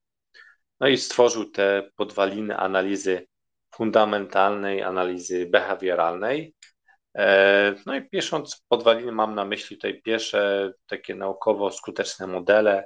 No 0.80 0.88
i 0.88 0.98
stworzył 0.98 1.52
te 1.52 1.92
podwaliny 1.96 2.58
analizy 2.58 3.28
fundamentalnej, 3.72 4.84
analizy 4.84 5.46
behawioralnej, 5.46 6.54
E, 7.18 7.76
no 7.86 7.96
i 7.96 8.10
pisząc 8.10 8.66
podwaliny 8.68 9.12
mam 9.12 9.36
na 9.36 9.46
myśli 9.46 9.78
tutaj 9.78 10.02
pierwsze 10.02 10.72
takie 10.88 11.16
naukowo 11.16 11.72
skuteczne 11.72 12.28
modele, 12.28 12.86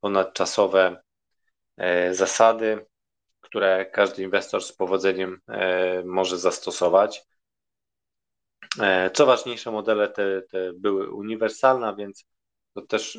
ponadczasowe 0.00 1.02
e, 1.76 2.14
zasady, 2.14 2.86
które 3.40 3.86
każdy 3.86 4.22
inwestor 4.22 4.64
z 4.64 4.72
powodzeniem 4.72 5.40
e, 5.48 6.02
może 6.04 6.38
zastosować. 6.38 7.22
Co 9.14 9.26
ważniejsze, 9.26 9.70
modele 9.70 10.08
te, 10.08 10.42
te 10.42 10.72
były 10.72 11.10
uniwersalne, 11.10 11.96
więc 11.96 12.24
to 12.74 12.82
też 12.82 13.18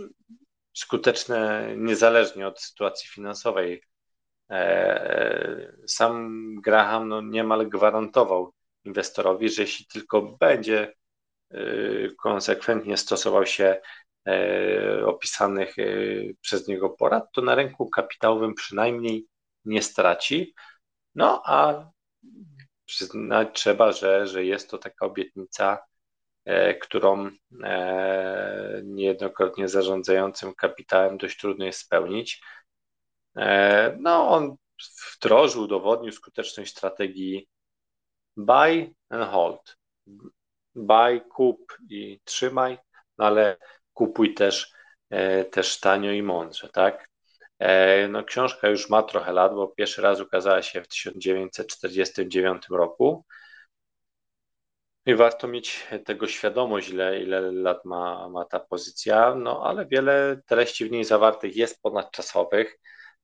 skuteczne 0.73 1.73
niezależnie 1.77 2.47
od 2.47 2.61
sytuacji 2.61 3.09
finansowej. 3.09 3.83
Sam 5.87 6.41
Graham 6.63 7.09
no, 7.09 7.21
niemal 7.21 7.69
gwarantował 7.69 8.53
inwestorowi, 8.83 9.49
że 9.49 9.61
jeśli 9.61 9.85
tylko 9.85 10.21
będzie 10.21 10.93
konsekwentnie 12.17 12.97
stosował 12.97 13.45
się 13.45 13.81
opisanych 15.05 15.75
przez 16.41 16.67
niego 16.67 16.89
porad, 16.89 17.31
to 17.33 17.41
na 17.41 17.55
rynku 17.55 17.89
kapitałowym 17.89 18.53
przynajmniej 18.53 19.25
nie 19.65 19.81
straci. 19.81 20.53
No 21.15 21.41
a 21.45 21.85
przyznać 22.95 23.47
trzeba, 23.53 23.91
że, 23.91 24.27
że 24.27 24.45
jest 24.45 24.69
to 24.69 24.77
taka 24.77 25.05
obietnica, 25.05 25.79
którą 26.81 27.31
niejednokrotnie 28.83 29.67
zarządzającym 29.67 30.53
kapitałem 30.55 31.17
dość 31.17 31.39
trudno 31.39 31.65
jest 31.65 31.79
spełnić. 31.79 32.41
No, 33.99 34.29
on 34.29 34.55
wdrożył, 35.15 35.61
udowodnił 35.61 36.11
skuteczność 36.11 36.71
strategii 36.71 37.47
buy 38.37 38.93
and 39.09 39.31
hold. 39.31 39.77
Buy, 40.75 41.21
kup 41.29 41.77
i 41.89 42.19
trzymaj, 42.23 42.77
no 43.17 43.25
ale 43.25 43.57
kupuj 43.93 44.33
też, 44.33 44.73
e, 45.09 45.45
też 45.45 45.79
tanio 45.79 46.11
i 46.11 46.23
mądrze, 46.23 46.69
tak? 46.69 47.09
E, 47.63 48.07
no, 48.07 48.23
książka 48.23 48.67
już 48.69 48.89
ma 48.89 49.03
trochę 49.03 49.33
lat, 49.33 49.53
bo 49.55 49.67
pierwszy 49.67 50.01
raz 50.01 50.19
ukazała 50.21 50.61
się 50.61 50.81
w 50.81 50.87
1949 50.87 52.63
roku. 52.69 53.25
I 55.05 55.15
warto 55.15 55.47
mieć 55.47 55.87
tego 56.05 56.27
świadomość, 56.27 56.89
ile, 56.89 57.21
ile 57.21 57.51
lat 57.51 57.85
ma, 57.85 58.29
ma 58.29 58.45
ta 58.45 58.59
pozycja, 58.59 59.35
no 59.35 59.63
ale 59.65 59.85
wiele 59.85 60.41
treści 60.45 60.85
w 60.85 60.91
niej 60.91 61.03
zawartych 61.05 61.55
jest 61.55 61.81
ponadczasowych. 61.81 62.79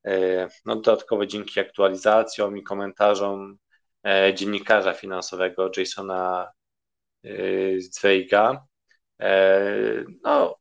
E, 0.06 0.47
no, 0.65 0.75
dodatkowo 0.75 1.25
dzięki 1.25 1.60
aktualizacjom 1.60 2.58
i 2.58 2.63
komentarzom 2.63 3.58
E, 4.04 4.34
dziennikarza 4.34 4.93
finansowego 4.93 5.71
Jasona 5.78 6.52
Zweiga. 7.80 8.65
No, 10.23 10.60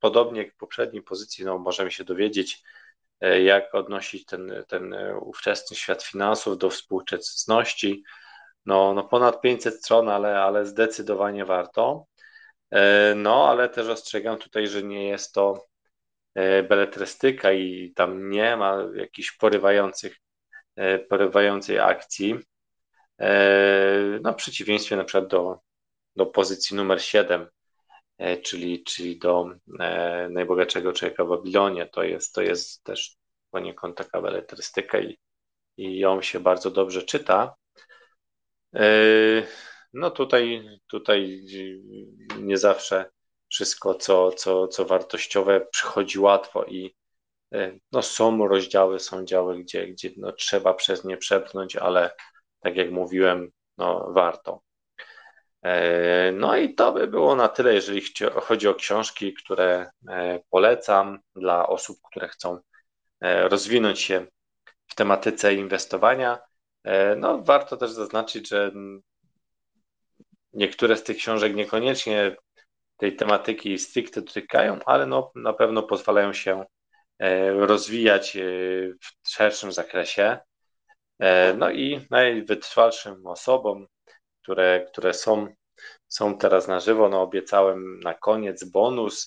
podobnie 0.00 0.42
jak 0.42 0.54
w 0.54 0.56
poprzedniej 0.56 1.02
pozycji, 1.02 1.44
no, 1.44 1.58
możemy 1.58 1.90
się 1.90 2.04
dowiedzieć, 2.04 2.62
jak 3.20 3.74
odnosić 3.74 4.24
ten, 4.24 4.64
ten 4.68 4.94
ówczesny 5.20 5.76
świat 5.76 6.02
finansów 6.02 6.58
do 6.58 6.70
współczesności. 6.70 8.02
No, 8.66 8.94
no 8.94 9.04
ponad 9.04 9.40
500 9.40 9.74
stron, 9.74 10.08
ale, 10.08 10.38
ale 10.38 10.66
zdecydowanie 10.66 11.44
warto. 11.44 12.06
No, 13.16 13.48
ale 13.48 13.68
też 13.68 13.88
ostrzegam 13.88 14.38
tutaj, 14.38 14.66
że 14.66 14.82
nie 14.82 15.08
jest 15.08 15.32
to 15.32 15.66
beletrystyka 16.68 17.52
i 17.52 17.92
tam 17.96 18.30
nie 18.30 18.56
ma 18.56 18.78
jakichś 18.94 19.32
porywających, 19.32 20.16
porywającej 21.08 21.78
akcji. 21.78 22.38
E, 23.18 24.18
no, 24.22 24.32
w 24.32 24.36
przeciwieństwie 24.36 24.96
na 24.96 25.04
przykład 25.04 25.30
do, 25.30 25.60
do 26.16 26.26
pozycji 26.26 26.76
numer 26.76 27.02
7, 27.02 27.42
e, 27.42 27.48
czyli, 28.42 28.84
czyli 28.84 29.18
do 29.18 29.46
e, 29.80 30.28
najbogatszego 30.30 30.92
człowieka 30.92 31.24
w 31.24 31.28
Babilonie, 31.28 31.86
to 31.86 32.02
jest, 32.02 32.34
to 32.34 32.42
jest 32.42 32.84
też 32.84 33.16
poniekąd 33.50 33.96
taka 33.96 34.22
beletrystyka 34.22 34.98
i, 34.98 35.18
i 35.76 35.98
ją 35.98 36.22
się 36.22 36.40
bardzo 36.40 36.70
dobrze 36.70 37.02
czyta. 37.02 37.56
No 39.92 40.10
tutaj, 40.10 40.68
tutaj 40.86 41.44
nie 42.38 42.58
zawsze 42.58 43.10
wszystko, 43.48 43.94
co, 43.94 44.32
co, 44.32 44.68
co 44.68 44.84
wartościowe, 44.84 45.66
przychodzi 45.70 46.18
łatwo 46.18 46.64
i 46.64 46.96
no 47.92 48.02
są 48.02 48.48
rozdziały, 48.48 48.98
są 48.98 49.24
działy, 49.24 49.58
gdzie, 49.58 49.86
gdzie 49.86 50.10
no 50.16 50.32
trzeba 50.32 50.74
przez 50.74 51.04
nie 51.04 51.16
przepchnąć, 51.16 51.76
ale 51.76 52.10
tak 52.60 52.76
jak 52.76 52.90
mówiłem, 52.90 53.50
no 53.78 54.12
warto. 54.12 54.65
No 56.32 56.56
i 56.56 56.74
to 56.74 56.92
by 56.92 57.06
było 57.06 57.36
na 57.36 57.48
tyle, 57.48 57.74
jeżeli 57.74 58.02
chodzi 58.42 58.68
o 58.68 58.74
książki, 58.74 59.34
które 59.34 59.90
polecam 60.50 61.18
dla 61.34 61.66
osób, 61.66 61.98
które 62.10 62.28
chcą 62.28 62.58
rozwinąć 63.22 64.00
się 64.00 64.26
w 64.86 64.94
tematyce 64.94 65.54
inwestowania. 65.54 66.38
No, 67.16 67.42
warto 67.42 67.76
też 67.76 67.90
zaznaczyć, 67.90 68.48
że 68.48 68.72
niektóre 70.52 70.96
z 70.96 71.02
tych 71.02 71.16
książek 71.16 71.54
niekoniecznie 71.54 72.36
tej 72.96 73.16
tematyki 73.16 73.78
stricte 73.78 74.22
dotykają, 74.22 74.78
ale 74.86 75.06
no, 75.06 75.30
na 75.34 75.52
pewno 75.52 75.82
pozwalają 75.82 76.32
się 76.32 76.64
e, 77.18 77.52
rozwijać 77.52 78.36
e, 78.36 78.40
w 79.24 79.30
szerszym 79.30 79.72
zakresie. 79.72 80.38
E, 81.18 81.54
no 81.54 81.70
i 81.70 82.06
najwytrwalszym 82.10 83.26
osobom, 83.26 83.86
które, 84.46 84.86
które 84.92 85.14
są, 85.14 85.48
są 86.08 86.38
teraz 86.38 86.68
na 86.68 86.80
żywo, 86.80 87.08
no 87.08 87.22
obiecałem 87.22 88.00
na 88.00 88.14
koniec 88.14 88.64
bonus, 88.64 89.26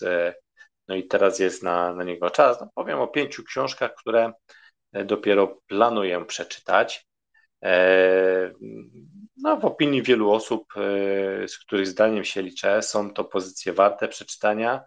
no 0.87 0.95
i 0.95 1.07
teraz 1.07 1.39
jest 1.39 1.63
na, 1.63 1.93
na 1.93 2.03
niego 2.03 2.29
czas. 2.29 2.61
No 2.61 2.69
powiem 2.75 2.99
o 2.99 3.07
pięciu 3.07 3.43
książkach, 3.43 3.95
które 3.95 4.33
dopiero 4.93 5.61
planuję 5.67 6.25
przeczytać. 6.25 7.05
No, 9.37 9.57
w 9.57 9.65
opinii 9.65 10.03
wielu 10.03 10.31
osób, 10.31 10.65
e, 10.77 11.47
z 11.47 11.57
których 11.57 11.87
zdaniem 11.87 12.23
się 12.23 12.41
liczę, 12.41 12.81
są 12.81 13.13
to 13.13 13.23
pozycje 13.23 13.73
warte 13.73 14.07
przeczytania. 14.07 14.81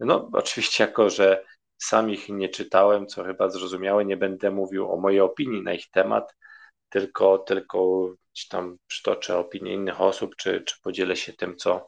No, 0.00 0.30
oczywiście, 0.32 0.84
jako 0.84 1.10
że 1.10 1.44
sam 1.78 2.10
ich 2.10 2.28
nie 2.28 2.48
czytałem, 2.48 3.06
co 3.06 3.24
chyba 3.24 3.48
zrozumiałe, 3.48 4.04
nie 4.04 4.16
będę 4.16 4.50
mówił 4.50 4.92
o 4.92 4.96
mojej 4.96 5.20
opinii 5.20 5.62
na 5.62 5.72
ich 5.72 5.90
temat, 5.90 6.34
tylko, 6.92 7.38
tylko 7.38 8.08
tam 8.48 8.78
przytoczę 8.86 9.38
opinię 9.38 9.74
innych 9.74 10.00
osób, 10.00 10.36
czy, 10.36 10.60
czy 10.60 10.74
podzielę 10.82 11.16
się 11.16 11.32
tym, 11.32 11.56
co, 11.56 11.86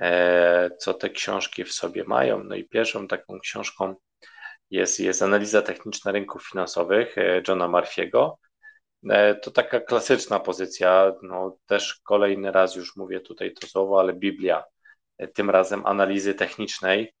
e, 0.00 0.70
co 0.78 0.94
te 0.94 1.10
książki 1.10 1.64
w 1.64 1.72
sobie 1.72 2.04
mają. 2.04 2.44
No 2.44 2.54
i 2.54 2.64
pierwszą 2.64 3.08
taką 3.08 3.40
książką 3.40 3.94
jest, 4.70 5.00
jest 5.00 5.22
analiza 5.22 5.62
techniczna 5.62 6.12
rynków 6.12 6.48
finansowych 6.48 7.18
e, 7.18 7.42
Johna 7.48 7.68
Murphy'ego. 7.68 8.32
E, 9.10 9.34
to 9.34 9.50
taka 9.50 9.80
klasyczna 9.80 10.40
pozycja, 10.40 11.12
no 11.22 11.56
też 11.66 12.00
kolejny 12.04 12.52
raz 12.52 12.76
już 12.76 12.96
mówię 12.96 13.20
tutaj 13.20 13.52
to 13.52 13.66
słowo, 13.66 14.00
ale 14.00 14.12
Biblia, 14.12 14.64
tym 15.34 15.50
razem 15.50 15.86
analizy 15.86 16.34
technicznej. 16.34 17.14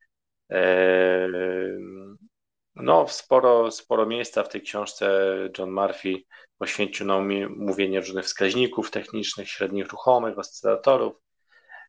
No, 2.74 3.08
sporo, 3.08 3.70
sporo 3.70 4.06
miejsca 4.06 4.42
w 4.42 4.48
tej 4.48 4.62
książce 4.62 5.34
John 5.58 5.70
Murphy 5.70 6.24
poświęcił 6.60 7.06
na 7.06 7.20
mówienie 7.56 8.00
różnych 8.00 8.24
wskaźników 8.24 8.90
technicznych, 8.90 9.48
średnich 9.48 9.88
ruchomych, 9.88 10.38
oscylatorów, 10.38 11.12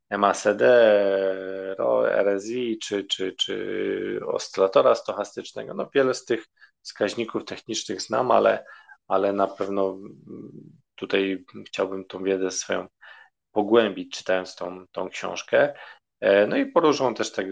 MACD, 0.10 0.62
RSI 2.26 2.80
czy, 2.84 3.04
czy, 3.04 3.36
czy 3.40 4.20
oscylatora 4.26 4.96
stochastycznego. 4.96 5.74
No, 5.74 5.90
wiele 5.96 6.14
z 6.14 6.26
tych 6.26 6.46
wskaźników 6.82 7.46
technicznych 7.46 8.02
znam, 8.02 8.32
ale 8.32 8.64
ale 9.12 9.34
na 9.34 9.48
pewno 9.48 9.98
tutaj 10.96 11.46
chciałbym 11.68 12.06
tą 12.06 12.24
wiedzę 12.24 12.52
swoją 12.52 12.88
pogłębić, 13.52 14.18
czytając 14.18 14.56
tą, 14.56 14.88
tą 14.92 15.10
książkę. 15.10 15.74
E, 16.20 16.48
no 16.48 16.58
i 16.58 16.66
poruszą 16.66 17.14
też 17.14 17.32
tak 17.32 17.46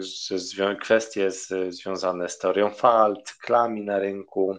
kwestie 0.80 1.30
z, 1.30 1.74
związane 1.74 2.28
z 2.28 2.38
teorią 2.38 2.70
fal, 2.70 3.22
cyklami 3.24 3.84
na 3.84 3.98
rynku, 3.98 4.56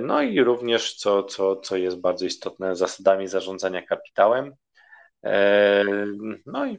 no 0.00 0.22
i 0.22 0.40
również, 0.40 0.94
co, 0.94 1.22
co, 1.22 1.56
co 1.56 1.76
jest 1.76 2.00
bardzo 2.00 2.26
istotne, 2.26 2.76
zasadami 2.76 3.28
zarządzania 3.28 3.82
kapitałem. 3.82 4.54
E, 5.24 5.84
no 6.46 6.66
i 6.66 6.78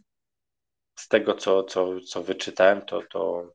z 0.95 1.08
tego, 1.08 1.34
co, 1.34 1.63
co, 1.63 1.99
co 2.02 2.23
wyczytałem, 2.23 2.82
to, 2.82 3.02
to 3.12 3.52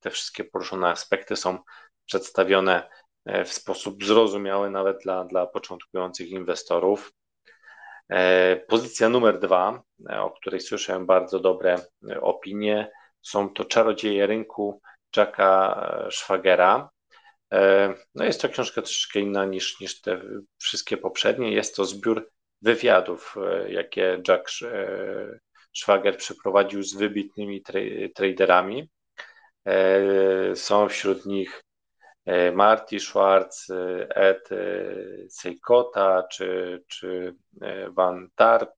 te 0.00 0.10
wszystkie 0.10 0.44
poruszone 0.44 0.88
aspekty 0.88 1.36
są 1.36 1.58
przedstawione 2.06 2.88
E, 3.28 3.44
w 3.44 3.52
sposób 3.52 4.04
zrozumiały 4.04 4.70
nawet 4.70 5.02
dla, 5.02 5.24
dla 5.24 5.46
początkujących 5.46 6.30
inwestorów. 6.30 7.12
E, 8.08 8.56
pozycja 8.56 9.08
numer 9.08 9.38
dwa, 9.38 9.82
e, 10.10 10.22
o 10.22 10.30
której 10.30 10.60
słyszałem 10.60 11.06
bardzo 11.06 11.40
dobre 11.40 11.78
opinie, 12.20 12.90
są 13.22 13.48
to 13.48 13.64
Czarodzieje 13.64 14.26
rynku 14.26 14.80
Jacka 15.16 16.06
Schwagera. 16.10 16.90
No 18.14 18.24
jest 18.24 18.40
to 18.40 18.48
książka 18.48 18.82
troszeczkę 18.82 19.20
inna 19.20 19.44
niż, 19.44 19.80
niż 19.80 20.00
te 20.00 20.20
wszystkie 20.58 20.96
poprzednie. 20.96 21.52
Jest 21.52 21.76
to 21.76 21.84
zbiór 21.84 22.30
wywiadów, 22.62 23.34
jakie 23.68 24.22
Jack 24.28 24.50
Schwager 25.72 26.16
przeprowadził 26.16 26.82
z 26.82 26.94
wybitnymi 26.94 27.62
traderami. 28.14 28.90
Są 30.54 30.88
wśród 30.88 31.26
nich 31.26 31.62
E, 32.28 32.52
Marty 32.52 33.00
Schwartz, 33.00 33.70
e, 33.70 34.08
Ed 34.16 34.52
e, 34.52 34.56
Seikota 35.30 36.22
czy, 36.22 36.82
czy 36.86 37.34
Van 37.90 38.28
Tarp. 38.34 38.70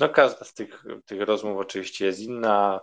No 0.00 0.08
każda 0.08 0.44
z 0.44 0.54
tych, 0.54 0.84
tych 1.06 1.22
rozmów 1.22 1.58
oczywiście 1.58 2.06
jest 2.06 2.20
inna, 2.20 2.80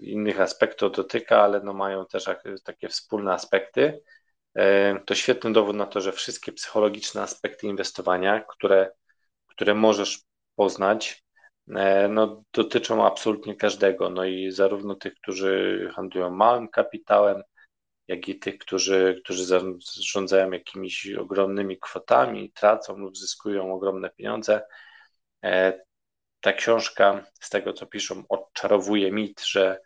innych 0.00 0.40
aspektów 0.40 0.92
dotyka, 0.92 1.42
ale 1.42 1.60
no 1.60 1.72
mają 1.72 2.06
też 2.06 2.24
takie 2.64 2.88
wspólne 2.88 3.32
aspekty. 3.32 4.02
To 5.06 5.14
świetny 5.14 5.52
dowód 5.52 5.76
na 5.76 5.86
to, 5.86 6.00
że 6.00 6.12
wszystkie 6.12 6.52
psychologiczne 6.52 7.22
aspekty 7.22 7.66
inwestowania, 7.66 8.40
które, 8.40 8.90
które 9.46 9.74
możesz 9.74 10.22
poznać, 10.56 11.24
E, 11.76 12.08
no, 12.08 12.44
dotyczą 12.52 13.06
absolutnie 13.06 13.56
każdego. 13.56 14.10
No 14.10 14.24
i 14.24 14.50
zarówno 14.50 14.94
tych, 14.94 15.14
którzy 15.14 15.90
handlują 15.94 16.30
małym 16.30 16.68
kapitałem, 16.68 17.42
jak 18.08 18.28
i 18.28 18.38
tych, 18.38 18.58
którzy, 18.58 19.20
którzy 19.24 19.44
zarządzają 19.44 20.50
jakimiś 20.50 21.06
ogromnymi 21.06 21.78
kwotami, 21.78 22.52
tracą 22.52 22.96
lub 22.96 23.16
zyskują 23.16 23.72
ogromne 23.72 24.10
pieniądze. 24.10 24.60
E, 26.38 26.40
ta 26.40 26.52
książka, 26.52 27.24
z 27.40 27.50
tego 27.50 27.72
co 27.72 27.86
piszą, 27.86 28.22
odczarowuje 28.28 29.12
mit, 29.12 29.40
że 29.40 29.80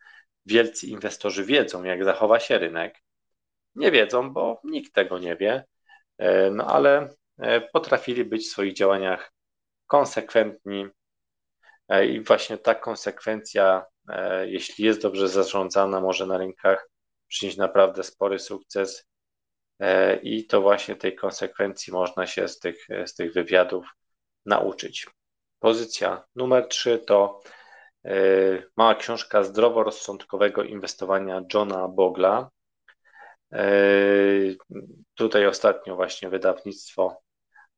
wielcy 0.47 0.87
inwestorzy 0.87 1.45
wiedzą, 1.45 1.85
jak 1.85 2.05
zachowa 2.05 2.41
się 2.41 2.59
rynek. 2.59 2.95
Nie 3.75 3.91
wiedzą, 3.91 4.33
bo 4.33 4.61
nikt 4.65 4.95
tego 4.95 5.19
nie 5.19 5.37
wie, 5.37 5.65
e, 6.19 6.51
no 6.51 6.67
ale 6.67 7.09
potrafili 7.73 8.25
być 8.25 8.47
w 8.47 8.51
swoich 8.51 8.75
działaniach 8.75 9.33
konsekwentni, 9.87 10.89
E, 11.89 12.07
I 12.07 12.21
właśnie 12.21 12.59
ta 12.59 12.75
konsekwencja, 12.75 13.87
e, 14.09 14.49
jeśli 14.49 14.85
jest 14.85 15.03
dobrze 15.03 15.29
zarządzana, 15.29 16.01
może 16.01 16.27
na 16.27 16.39
rynkach 16.39 16.89
przynieść 17.29 17.59
naprawdę 17.59 18.03
spory 18.03 18.39
sukces. 18.39 19.09
E, 19.81 20.17
I 20.17 20.47
to 20.47 20.63
właśnie 20.63 20.97
tej 20.97 21.17
konsekwencji 21.17 21.93
można 21.93 22.27
się 22.27 22.49
z 22.49 22.59
tych, 22.59 22.87
z 23.07 23.15
tych 23.15 23.33
wywiadów 23.33 23.87
nauczyć. 24.47 25.07
Pozycja 25.63 26.25
numer 26.37 26.69
3 26.69 26.99
to 26.99 27.41
mała 28.77 28.95
książka 28.95 29.45
zdroworozsądkowego 29.45 30.63
inwestowania 30.63 31.43
Johna 31.55 31.89
Bogla. 31.89 32.51
Tutaj 35.15 35.47
ostatnio 35.47 35.97
właśnie 35.97 36.29
wydawnictwo 36.29 37.23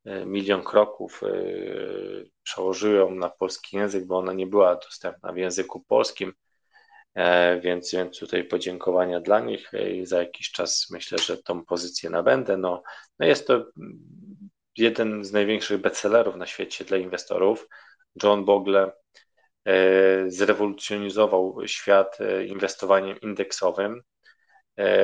E, 0.04 0.26
milion 0.26 0.62
kroków 0.62 1.22
e, 1.22 1.28
przełożyłem 2.42 3.18
na 3.18 3.30
polski 3.30 3.76
język, 3.76 4.06
bo 4.06 4.18
ona 4.18 4.32
nie 4.32 4.46
była 4.46 4.76
dostępna 4.76 5.32
w 5.32 5.36
języku 5.36 5.80
polskim, 5.88 6.32
e, 7.14 7.60
więc, 7.60 7.92
więc 7.92 8.18
tutaj 8.18 8.44
podziękowania 8.44 9.20
dla 9.20 9.40
nich 9.40 9.70
i 9.94 10.06
za 10.06 10.18
jakiś 10.18 10.50
czas 10.50 10.86
myślę, 10.90 11.18
że 11.18 11.38
tą 11.38 11.64
pozycję 11.64 12.10
nabędę. 12.10 12.56
No, 12.56 12.82
no 13.18 13.26
jest 13.26 13.46
to 13.46 13.66
jeden 14.76 15.24
z 15.24 15.32
największych 15.32 15.80
bestsellerów 15.80 16.36
na 16.36 16.46
świecie 16.46 16.84
dla 16.84 16.96
inwestorów. 16.96 17.68
John 18.22 18.44
Bogle 18.44 18.92
zrewolucjonizował 20.26 21.56
świat 21.66 22.18
inwestowaniem 22.46 23.20
indeksowym. 23.20 24.02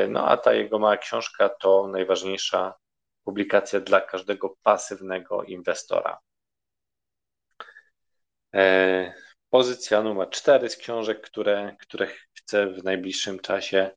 No 0.08 0.28
a 0.28 0.36
ta 0.36 0.54
jego 0.54 0.78
mała 0.78 0.96
książka 0.96 1.48
to 1.48 1.88
najważniejsza 1.88 2.74
publikacja 3.24 3.80
dla 3.80 4.00
każdego 4.00 4.56
pasywnego 4.62 5.42
inwestora. 5.42 6.18
E, 8.54 9.14
pozycja 9.50 10.02
numer 10.02 10.30
cztery 10.30 10.68
z 10.68 10.76
książek, 10.76 11.20
które, 11.20 11.76
które 11.80 12.06
chcę 12.34 12.66
w 12.66 12.84
najbliższym 12.84 13.38
czasie 13.38 13.90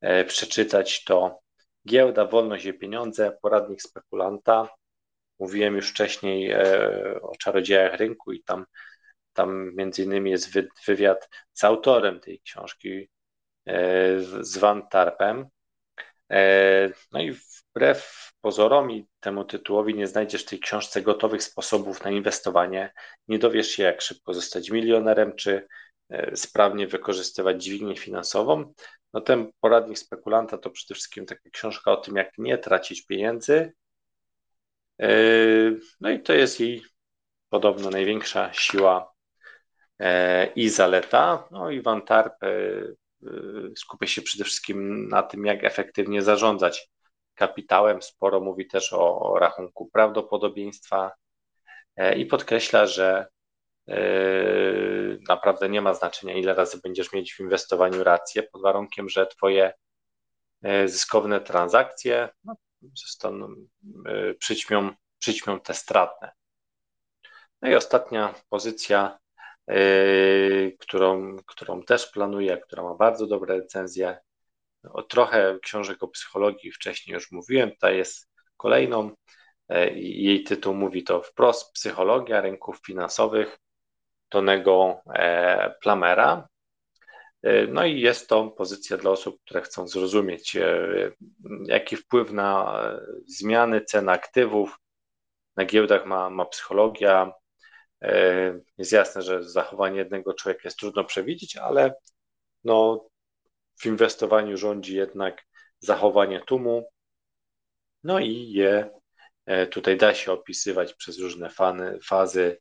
e, 0.00 0.24
przeczytać, 0.24 1.04
to 1.04 1.40
Giełda, 1.88 2.26
Wolność 2.26 2.64
i 2.64 2.74
Pieniądze, 2.74 3.38
poradnik 3.42 3.82
spekulanta. 3.82 4.68
Mówiłem 5.38 5.76
już 5.76 5.90
wcześniej 5.90 6.50
e, 6.50 7.20
o 7.22 7.36
czarodziejach 7.36 7.94
rynku 7.94 8.32
i 8.32 8.42
tam, 8.42 8.64
tam 9.32 9.74
między 9.74 10.02
innymi 10.02 10.30
jest 10.30 10.50
wywiad 10.86 11.28
z 11.52 11.64
autorem 11.64 12.20
tej 12.20 12.40
książki, 12.40 13.08
z 14.40 14.58
Van 14.58 14.88
Tarpem. 14.88 15.46
No 17.12 17.20
i 17.20 17.32
wbrew 17.32 18.30
pozorom 18.40 18.90
i 18.90 19.06
temu 19.20 19.44
tytułowi 19.44 19.94
nie 19.94 20.06
znajdziesz 20.06 20.42
w 20.42 20.48
tej 20.48 20.60
książce 20.60 21.02
gotowych 21.02 21.42
sposobów 21.42 22.04
na 22.04 22.10
inwestowanie. 22.10 22.92
Nie 23.28 23.38
dowiesz 23.38 23.68
się, 23.68 23.82
jak 23.82 24.02
szybko 24.02 24.34
zostać 24.34 24.70
milionerem, 24.70 25.36
czy 25.36 25.66
sprawnie 26.34 26.86
wykorzystywać 26.86 27.64
dźwignię 27.64 27.96
finansową. 27.96 28.72
No 29.12 29.20
ten 29.20 29.50
poradnik 29.60 29.98
spekulanta 29.98 30.58
to 30.58 30.70
przede 30.70 30.94
wszystkim 30.94 31.26
taka 31.26 31.50
książka 31.50 31.92
o 31.92 31.96
tym, 31.96 32.16
jak 32.16 32.38
nie 32.38 32.58
tracić 32.58 33.06
pieniędzy. 33.06 33.72
No 36.00 36.10
i 36.10 36.20
to 36.22 36.32
jest 36.32 36.60
jej 36.60 36.82
podobno 37.48 37.90
największa 37.90 38.52
siła 38.52 39.12
e, 39.98 40.46
i 40.46 40.68
zaleta. 40.68 41.48
No 41.50 41.70
i 41.70 41.82
Van 41.82 42.02
Tarp 42.02 42.42
e, 42.42 42.48
skupia 43.76 44.06
się 44.06 44.22
przede 44.22 44.44
wszystkim 44.44 45.08
na 45.08 45.22
tym, 45.22 45.46
jak 45.46 45.64
efektywnie 45.64 46.22
zarządzać 46.22 46.88
kapitałem. 47.34 48.02
Sporo 48.02 48.40
mówi 48.40 48.66
też 48.66 48.92
o, 48.92 49.20
o 49.20 49.38
rachunku 49.38 49.90
prawdopodobieństwa 49.92 51.12
e, 51.96 52.18
i 52.18 52.26
podkreśla, 52.26 52.86
że 52.86 53.26
naprawdę 55.28 55.68
nie 55.68 55.82
ma 55.82 55.94
znaczenia, 55.94 56.34
ile 56.34 56.54
razy 56.54 56.80
będziesz 56.82 57.12
mieć 57.12 57.34
w 57.34 57.40
inwestowaniu 57.40 58.04
rację, 58.04 58.42
pod 58.42 58.62
warunkiem, 58.62 59.08
że 59.08 59.26
Twoje 59.26 59.72
zyskowne 60.86 61.40
transakcje 61.40 62.28
no, 62.44 62.54
zostaną, 62.94 63.54
przyćmią, 64.38 64.90
przyćmią 65.18 65.60
te 65.60 65.74
stratne. 65.74 66.32
No 67.62 67.68
i 67.68 67.74
ostatnia 67.74 68.34
pozycja, 68.48 69.18
yy, 69.68 70.76
którą, 70.78 71.36
którą 71.46 71.82
też 71.82 72.06
planuję, 72.12 72.58
która 72.58 72.82
ma 72.82 72.94
bardzo 72.94 73.26
dobre 73.26 73.56
recenzje. 73.56 74.18
O 74.90 75.02
trochę 75.02 75.58
książek 75.62 76.02
o 76.02 76.08
psychologii 76.08 76.72
wcześniej 76.72 77.14
już 77.14 77.32
mówiłem, 77.32 77.70
ta 77.80 77.90
jest 77.90 78.28
kolejną. 78.56 79.10
Yy, 79.68 79.90
jej 80.00 80.44
tytuł 80.44 80.74
mówi 80.74 81.04
to 81.04 81.22
wprost: 81.22 81.72
Psychologia 81.72 82.40
rynków 82.40 82.80
finansowych 82.86 83.58
Tonego 84.28 85.02
e, 85.14 85.74
Plamera. 85.80 86.48
Yy, 87.46 87.68
no 87.72 87.84
i 87.84 88.00
jest 88.00 88.28
to 88.28 88.50
pozycja 88.50 88.96
dla 88.96 89.10
osób, 89.10 89.40
które 89.44 89.62
chcą 89.62 89.88
zrozumieć, 89.88 90.56
jaki 91.66 91.96
wpływ 91.96 92.32
na 92.32 92.80
zmiany 93.26 93.80
cen 93.80 94.08
aktywów 94.08 94.78
na 95.56 95.64
giełdach 95.64 96.06
ma, 96.06 96.30
ma 96.30 96.44
psychologia, 96.44 97.32
E, 98.02 98.60
jest 98.78 98.92
jasne, 98.92 99.22
że 99.22 99.42
zachowanie 99.42 99.98
jednego 99.98 100.34
człowieka 100.34 100.60
jest 100.64 100.78
trudno 100.78 101.04
przewidzieć, 101.04 101.56
ale 101.56 101.94
no, 102.64 103.08
w 103.80 103.86
inwestowaniu 103.86 104.56
rządzi 104.56 104.96
jednak 104.96 105.42
zachowanie 105.78 106.40
tłumu. 106.40 106.88
No 108.04 108.18
i 108.20 108.52
je 108.52 108.90
e, 109.46 109.66
tutaj 109.66 109.96
da 109.96 110.14
się 110.14 110.32
opisywać 110.32 110.94
przez 110.94 111.18
różne 111.18 111.50
fany, 111.50 111.98
fazy 112.04 112.60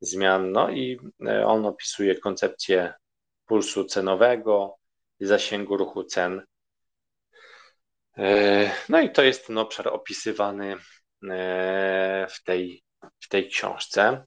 zmian. 0.00 0.52
No 0.52 0.70
i 0.70 0.98
e, 1.26 1.46
on 1.46 1.66
opisuje 1.66 2.14
koncepcję 2.14 2.94
pulsu 3.46 3.84
cenowego 3.84 4.76
i 5.20 5.26
zasięgu 5.26 5.76
ruchu 5.76 6.04
cen. 6.04 6.42
No 8.88 9.00
i 9.00 9.12
to 9.12 9.22
jest 9.22 9.46
ten 9.46 9.58
obszar 9.58 9.88
opisywany 9.88 10.76
w 12.28 12.42
tej, 12.44 12.84
w 13.20 13.28
tej 13.28 13.48
książce. 13.48 14.24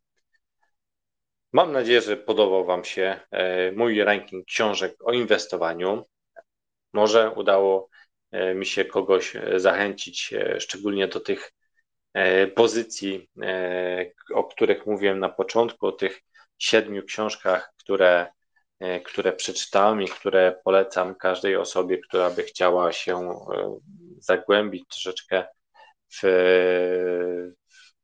Mam 1.56 1.72
nadzieję, 1.72 2.02
że 2.02 2.18
podobał 2.18 2.66
Wam 2.66 2.84
się 2.84 3.20
e, 3.32 3.72
mój 3.72 4.04
ranking 4.04 4.46
książek 4.48 4.96
o 5.06 5.12
inwestowaniu. 5.14 6.06
Może 6.94 7.32
udało 7.32 7.90
e, 8.32 8.54
mi 8.54 8.66
się 8.66 8.86
kogoś 8.86 9.36
e, 9.36 9.60
zachęcić, 9.60 10.34
szczególnie 10.60 11.08
do 11.08 11.20
tych 11.20 11.52
pozycji, 12.56 13.30
o 14.34 14.44
których 14.44 14.86
mówiłem 14.86 15.20
na 15.20 15.30
początku, 15.30 15.88
o 15.88 15.92
tych 15.92 16.22
siedmiu 16.58 17.04
książkach, 17.04 17.74
które, 17.78 18.28
które 19.06 19.34
przeczytałem 19.34 20.02
i 20.02 20.08
które 20.08 20.60
polecam 20.64 21.16
każdej 21.16 21.56
osobie, 21.56 21.98
która 21.98 22.30
by 22.30 22.44
chciała 22.44 22.92
się 22.92 23.40
zagłębić 24.20 24.88
troszeczkę 24.90 25.46
w, 26.10 26.20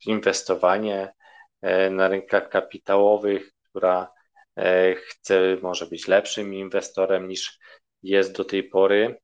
w 0.04 0.08
inwestowanie, 0.08 1.14
E, 1.62 1.90
na 1.90 2.08
rynkach 2.08 2.50
kapitałowych, 2.50 3.54
która 3.70 4.12
e, 4.58 4.96
chce 4.96 5.58
może 5.62 5.86
być 5.86 6.08
lepszym 6.08 6.54
inwestorem 6.54 7.28
niż 7.28 7.60
jest 8.04 8.32
do 8.32 8.46
tej 8.46 8.64
pory. 8.64 9.22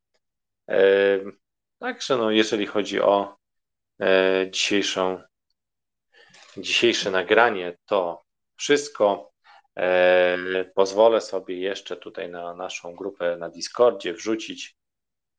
E, 0.69 0.79
także 1.79 2.17
no, 2.17 2.31
jeżeli 2.31 2.65
chodzi 2.65 3.01
o 3.01 3.37
dzisiejszą, 4.49 5.21
dzisiejsze 6.57 7.11
nagranie, 7.11 7.77
to 7.85 8.23
wszystko. 8.55 9.31
Pozwolę 10.75 11.21
sobie 11.21 11.59
jeszcze 11.59 11.97
tutaj 11.97 12.29
na 12.29 12.53
naszą 12.53 12.95
grupę 12.95 13.37
na 13.37 13.49
Discordzie 13.49 14.13
wrzucić 14.13 14.75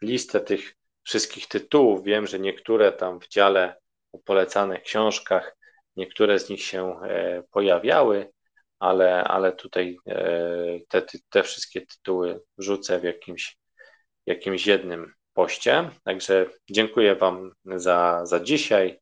listę 0.03 0.41
tych 0.41 0.75
wszystkich 1.03 1.49
tytułów. 1.49 2.05
Wiem, 2.05 2.27
że 2.27 2.39
niektóre 2.39 2.93
tam 2.93 3.21
w 3.21 3.29
dziale 3.29 3.77
o 4.13 4.19
polecanych 4.19 4.83
książkach 4.83 5.59
Niektóre 5.99 6.39
z 6.39 6.49
nich 6.49 6.63
się 6.63 7.01
e, 7.03 7.43
pojawiały, 7.51 8.31
ale, 8.79 9.25
ale 9.25 9.53
tutaj 9.53 9.97
e, 10.07 10.81
te, 10.89 11.03
te 11.31 11.43
wszystkie 11.43 11.87
tytuły 11.87 12.41
wrzucę 12.59 13.01
w 13.01 13.05
jakimś, 13.05 13.59
jakimś 14.27 14.67
jednym 14.67 15.15
poście. 15.33 15.91
Także 16.05 16.47
dziękuję 16.71 17.15
Wam 17.17 17.53
za, 17.65 18.27
za 18.27 18.41
dzisiaj. 18.41 19.01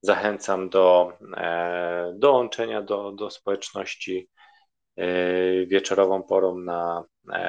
Zachęcam 0.00 0.68
do 0.68 1.12
e, 1.36 2.12
dołączenia 2.16 2.82
do, 2.82 3.12
do 3.12 3.30
społeczności 3.30 4.28
wieczorową 5.66 6.22
porą 6.22 6.58
na, 6.58 7.04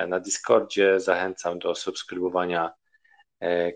na 0.07 0.19
Discordzie. 0.19 0.99
Zachęcam 0.99 1.59
do 1.59 1.75
subskrybowania 1.75 2.73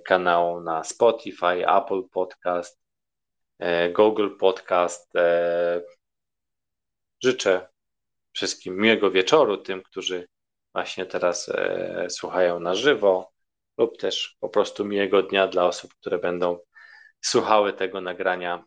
kanału 0.05 0.61
na 0.61 0.83
Spotify, 0.83 1.67
Apple 1.67 2.03
Podcast, 2.11 2.79
E, 3.59 3.89
Google 3.89 4.37
Podcast. 4.37 5.15
E, 5.15 5.81
życzę 7.23 7.67
wszystkim 8.33 8.77
miłego 8.77 9.11
wieczoru, 9.11 9.57
tym, 9.57 9.83
którzy 9.83 10.27
właśnie 10.73 11.05
teraz 11.05 11.49
e, 11.49 12.09
słuchają 12.09 12.59
na 12.59 12.75
żywo, 12.75 13.31
lub 13.77 13.97
też 13.97 14.37
po 14.39 14.49
prostu 14.49 14.85
miłego 14.85 15.23
dnia 15.23 15.47
dla 15.47 15.65
osób, 15.65 15.93
które 15.93 16.17
będą 16.17 16.59
słuchały 17.21 17.73
tego 17.73 18.01
nagrania 18.01 18.63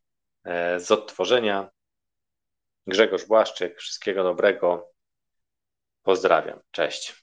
z 0.78 0.90
odtworzenia. 0.90 1.70
Grzegorz 2.86 3.24
Błaszczyk, 3.24 3.78
wszystkiego 3.78 4.22
dobrego. 4.22 4.91
Pozdrawiam. 6.02 6.60
Cześć. 6.70 7.21